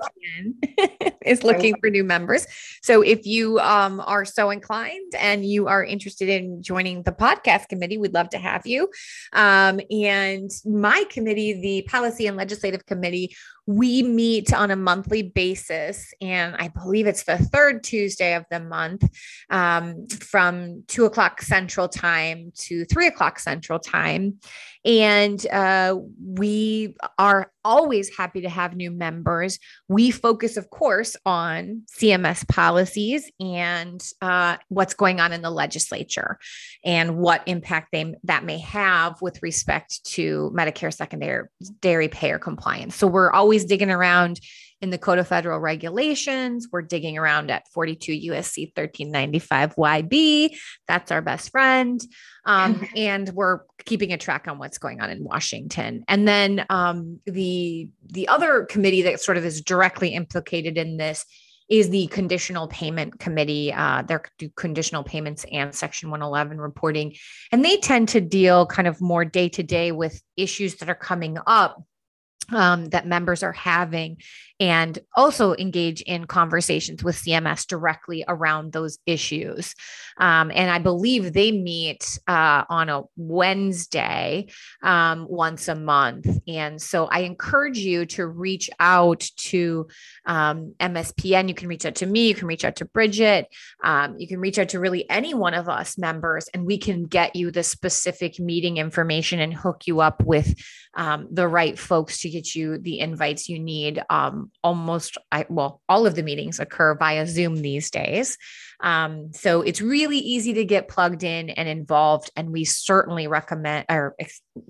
right. 0.78 1.16
is 1.24 1.42
looking 1.42 1.72
right. 1.72 1.80
for 1.80 1.88
new 1.88 2.04
members. 2.04 2.46
So 2.82 3.00
if 3.00 3.24
you 3.24 3.58
um, 3.60 4.00
are 4.04 4.26
so 4.26 4.50
inclined 4.50 5.14
and 5.18 5.46
you 5.46 5.66
are 5.66 5.82
interested 5.82 6.28
in 6.28 6.62
joining 6.62 7.04
the 7.04 7.12
podcast 7.12 7.68
committee, 7.68 7.96
we'd 7.96 8.12
love 8.12 8.28
to 8.30 8.38
have 8.38 8.66
you. 8.66 8.90
Um, 9.32 9.80
and 9.90 10.50
my 10.66 11.04
committee, 11.08 11.58
the 11.58 11.88
Policy 11.88 12.26
and 12.26 12.36
Legislative 12.36 12.84
Committee, 12.84 13.34
we 13.66 14.02
meet 14.02 14.52
on 14.52 14.70
a 14.70 14.76
monthly 14.76 15.22
basis, 15.22 16.12
and 16.20 16.54
I 16.56 16.68
believe 16.68 17.06
it's 17.06 17.24
the 17.24 17.38
third 17.38 17.82
Tuesday 17.82 18.34
of 18.34 18.44
the 18.50 18.60
month 18.60 19.04
um, 19.48 20.06
from 20.06 20.84
two 20.86 21.06
o'clock 21.06 21.40
Central 21.40 21.88
Time 21.88 22.52
to 22.56 22.84
three 22.84 23.06
o'clock 23.06 23.38
Central 23.38 23.78
Time. 23.78 24.38
And 24.84 25.44
uh, 25.46 25.96
we 26.22 26.94
are 27.18 27.50
always 27.64 28.14
happy 28.14 28.42
to 28.42 28.48
have 28.48 28.76
new 28.76 28.90
members. 28.90 29.58
We 29.88 30.10
focus, 30.10 30.56
of 30.56 30.68
course, 30.70 31.16
on 31.24 31.82
CMS 31.98 32.46
policies 32.46 33.30
and 33.40 34.06
uh, 34.20 34.58
what's 34.68 34.94
going 34.94 35.20
on 35.20 35.32
in 35.32 35.40
the 35.40 35.50
legislature 35.50 36.38
and 36.84 37.16
what 37.16 37.42
impact 37.46 37.88
they, 37.92 38.14
that 38.24 38.44
may 38.44 38.58
have 38.58 39.20
with 39.22 39.42
respect 39.42 40.04
to 40.04 40.52
Medicare 40.54 40.92
secondary 40.92 41.48
dairy 41.80 42.08
payer 42.08 42.38
compliance. 42.38 42.94
So 42.94 43.06
we're 43.06 43.32
always 43.32 43.64
digging 43.64 43.90
around 43.90 44.40
in 44.84 44.90
the 44.90 44.98
Code 44.98 45.18
of 45.18 45.26
Federal 45.26 45.58
Regulations. 45.58 46.68
We're 46.70 46.82
digging 46.82 47.16
around 47.16 47.50
at 47.50 47.66
42 47.72 48.12
USC 48.32 48.66
1395 48.76 49.76
YB. 49.76 50.56
That's 50.86 51.10
our 51.10 51.22
best 51.22 51.50
friend. 51.50 52.00
Um, 52.44 52.86
and 52.94 53.30
we're 53.30 53.60
keeping 53.86 54.12
a 54.12 54.18
track 54.18 54.46
on 54.46 54.58
what's 54.58 54.76
going 54.76 55.00
on 55.00 55.08
in 55.08 55.24
Washington. 55.24 56.04
And 56.06 56.28
then 56.28 56.66
um, 56.68 57.18
the 57.24 57.88
the 58.04 58.28
other 58.28 58.66
committee 58.66 59.02
that 59.02 59.20
sort 59.20 59.38
of 59.38 59.44
is 59.46 59.62
directly 59.62 60.10
implicated 60.10 60.76
in 60.76 60.98
this 60.98 61.24
is 61.70 61.88
the 61.88 62.06
conditional 62.08 62.68
payment 62.68 63.18
committee. 63.18 63.72
Uh, 63.72 64.02
they 64.02 64.18
do 64.38 64.50
conditional 64.54 65.02
payments 65.02 65.46
and 65.50 65.74
Section 65.74 66.10
111 66.10 66.60
reporting, 66.60 67.14
and 67.50 67.64
they 67.64 67.78
tend 67.78 68.10
to 68.10 68.20
deal 68.20 68.66
kind 68.66 68.86
of 68.86 69.00
more 69.00 69.24
day 69.24 69.48
to 69.48 69.62
day 69.62 69.92
with 69.92 70.20
issues 70.36 70.74
that 70.76 70.90
are 70.90 70.94
coming 70.94 71.38
up 71.46 71.82
um, 72.52 72.86
that 72.86 73.06
members 73.06 73.42
are 73.42 73.52
having 73.52 74.18
and 74.60 75.00
also 75.16 75.54
engage 75.56 76.00
in 76.02 76.26
conversations 76.26 77.02
with 77.02 77.16
CMS 77.16 77.66
directly 77.66 78.24
around 78.28 78.72
those 78.72 78.98
issues. 79.04 79.74
Um, 80.16 80.52
and 80.54 80.70
I 80.70 80.78
believe 80.78 81.32
they 81.32 81.50
meet 81.50 82.18
uh, 82.28 82.64
on 82.68 82.88
a 82.88 83.02
Wednesday 83.16 84.46
um, 84.82 85.26
once 85.28 85.66
a 85.66 85.74
month. 85.74 86.28
And 86.46 86.80
so 86.80 87.06
I 87.06 87.20
encourage 87.20 87.78
you 87.78 88.06
to 88.06 88.26
reach 88.26 88.70
out 88.78 89.28
to 89.36 89.88
um, 90.24 90.74
MSPN. 90.78 91.48
You 91.48 91.54
can 91.54 91.68
reach 91.68 91.84
out 91.84 91.96
to 91.96 92.06
me, 92.06 92.28
you 92.28 92.34
can 92.34 92.46
reach 92.46 92.64
out 92.64 92.76
to 92.76 92.84
Bridget, 92.84 93.48
um, 93.82 94.16
you 94.18 94.28
can 94.28 94.38
reach 94.38 94.58
out 94.58 94.68
to 94.70 94.80
really 94.80 95.08
any 95.10 95.34
one 95.34 95.54
of 95.54 95.68
us 95.68 95.98
members, 95.98 96.48
and 96.54 96.64
we 96.64 96.78
can 96.78 97.04
get 97.04 97.34
you 97.34 97.50
the 97.50 97.64
specific 97.64 98.38
meeting 98.38 98.76
information 98.76 99.40
and 99.40 99.52
hook 99.52 99.82
you 99.86 100.00
up 100.00 100.22
with 100.22 100.54
um, 100.96 101.26
the 101.30 101.48
right 101.48 101.78
folks 101.78 102.20
to 102.20 102.28
get 102.34 102.54
you 102.54 102.78
the 102.78 103.00
invites 103.00 103.48
you 103.48 103.58
need. 103.58 104.02
Um, 104.10 104.50
almost, 104.62 105.18
I, 105.30 105.46
well, 105.48 105.80
all 105.88 106.06
of 106.06 106.14
the 106.14 106.22
meetings 106.22 106.60
occur 106.60 106.94
via 106.96 107.26
Zoom 107.26 107.56
these 107.56 107.90
days. 107.90 108.36
Um, 108.80 109.32
so 109.32 109.62
it's 109.62 109.80
really 109.80 110.18
easy 110.18 110.54
to 110.54 110.64
get 110.64 110.88
plugged 110.88 111.22
in 111.22 111.50
and 111.50 111.68
involved. 111.68 112.30
And 112.36 112.50
we 112.50 112.64
certainly 112.64 113.26
recommend, 113.26 113.86
or, 113.88 114.16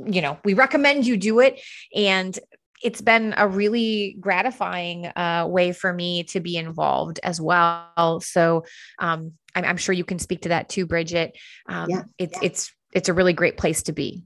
you 0.07 0.23
know, 0.23 0.39
we 0.45 0.55
recommend 0.55 1.07
you 1.07 1.17
do 1.17 1.41
it. 1.41 1.61
And 1.95 2.39
it's 2.83 3.01
been 3.01 3.35
a 3.37 3.49
really 3.49 4.17
gratifying 4.21 5.07
uh, 5.07 5.47
way 5.49 5.73
for 5.73 5.93
me 5.93 6.25
to 6.25 6.41
be 6.41 6.57
involved 6.57 7.19
as 7.23 7.41
well. 7.41 8.21
So 8.21 8.65
um, 8.99 9.33
I'm, 9.55 9.65
I'm, 9.65 9.77
sure 9.79 9.95
you 9.95 10.05
can 10.05 10.19
speak 10.19 10.43
to 10.43 10.51
that 10.51 10.69
too, 10.69 10.87
Bridget. 10.87 11.37
Um, 11.67 11.89
yeah, 11.89 12.03
it's 12.19 12.37
yeah. 12.37 12.47
it's 12.47 12.73
it's 12.93 13.09
a 13.09 13.15
really 13.15 13.33
great 13.33 13.57
place 13.57 13.85
to 13.85 13.93
be. 13.93 14.25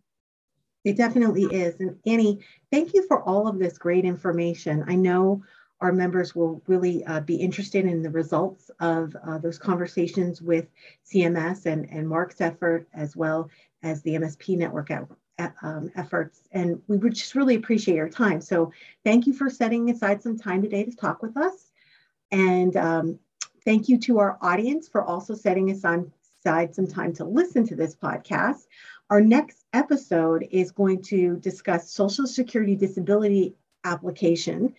It 0.89 0.97
definitely 0.97 1.45
is. 1.45 1.81
And 1.81 1.99
Annie, 2.07 2.39
thank 2.73 2.95
you 2.95 3.07
for 3.07 3.23
all 3.23 3.47
of 3.47 3.59
this 3.59 3.77
great 3.77 4.07
information. 4.07 4.83
I 4.89 4.95
know 4.95 5.43
our 5.83 5.93
members 5.93 6.35
will 6.35 6.63
really 6.67 7.05
uh, 7.05 7.21
be 7.21 7.37
interested 7.37 7.85
in 7.85 8.03
the 8.03 8.09
results 8.09 8.71
of 8.81 9.15
uh, 9.23 9.37
those 9.37 9.59
conversations 9.59 10.41
with 10.41 10.67
CMS 11.05 11.67
and, 11.67 11.85
and 11.91 12.09
MARC's 12.09 12.41
effort, 12.41 12.89
as 12.95 13.15
well 13.15 13.51
as 13.83 14.01
the 14.01 14.15
MSP 14.15 14.57
network 14.57 14.91
at, 14.91 15.07
um, 15.61 15.91
efforts. 15.95 16.49
And 16.53 16.81
we 16.89 16.97
would 16.97 17.15
just 17.15 17.35
really 17.35 17.57
appreciate 17.57 17.97
your 17.97 18.09
time. 18.09 18.41
So 18.41 18.73
thank 19.05 19.27
you 19.27 19.35
for 19.35 19.51
setting 19.51 19.91
aside 19.91 20.23
some 20.23 20.39
time 20.39 20.63
today 20.63 20.85
to 20.85 20.97
talk 20.97 21.21
with 21.21 21.37
us. 21.37 21.71
And 22.31 22.75
um, 22.79 23.19
thank 23.63 23.91
you 23.91 23.99
to 23.99 24.21
our 24.21 24.39
audience 24.41 24.89
for 24.89 25.05
also 25.05 25.35
setting 25.35 25.71
aside 25.71 26.11
some 26.75 26.87
time 26.87 27.13
to 27.13 27.27
listen 27.27 27.67
to 27.67 27.77
this 27.77 27.95
podcast. 27.95 28.63
Our 29.11 29.23
next 29.23 29.65
episode 29.73 30.47
is 30.51 30.71
going 30.71 31.03
to 31.05 31.37
discuss 31.37 31.91
Social 31.91 32.27
Security 32.27 32.77
disability 32.77 33.55
application. 33.85 34.75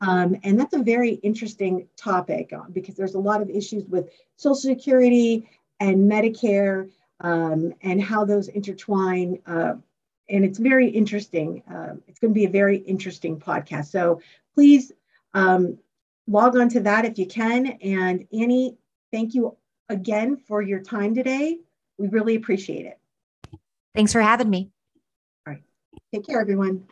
Um, 0.00 0.36
and 0.42 0.58
that's 0.58 0.74
a 0.74 0.82
very 0.82 1.10
interesting 1.10 1.88
topic 1.96 2.52
uh, 2.52 2.64
because 2.72 2.96
there's 2.96 3.14
a 3.14 3.20
lot 3.20 3.40
of 3.40 3.48
issues 3.50 3.84
with 3.84 4.10
Social 4.36 4.56
Security 4.56 5.48
and 5.78 6.10
Medicare 6.10 6.90
um, 7.20 7.72
and 7.82 8.02
how 8.02 8.24
those 8.24 8.48
intertwine. 8.48 9.40
Uh, 9.46 9.74
and 10.28 10.44
it's 10.44 10.58
very 10.58 10.88
interesting. 10.88 11.62
Uh, 11.70 11.94
it's 12.08 12.18
going 12.18 12.32
to 12.32 12.38
be 12.38 12.46
a 12.46 12.50
very 12.50 12.78
interesting 12.78 13.38
podcast. 13.38 13.86
So 13.86 14.20
please 14.54 14.92
um, 15.34 15.78
log 16.26 16.56
on 16.56 16.68
to 16.70 16.80
that 16.80 17.04
if 17.04 17.16
you 17.16 17.26
can. 17.26 17.66
And 17.80 18.26
Annie, 18.32 18.76
thank 19.12 19.34
you 19.34 19.56
again 19.88 20.36
for 20.36 20.62
your 20.62 20.80
time 20.80 21.14
today. 21.14 21.58
We 21.96 22.08
really 22.08 22.34
appreciate 22.34 22.86
it. 22.86 22.98
Thanks 23.98 24.12
for 24.12 24.20
having 24.20 24.48
me. 24.48 24.70
All 25.44 25.54
right. 25.54 25.62
Take 26.14 26.24
care, 26.24 26.40
everyone. 26.40 26.86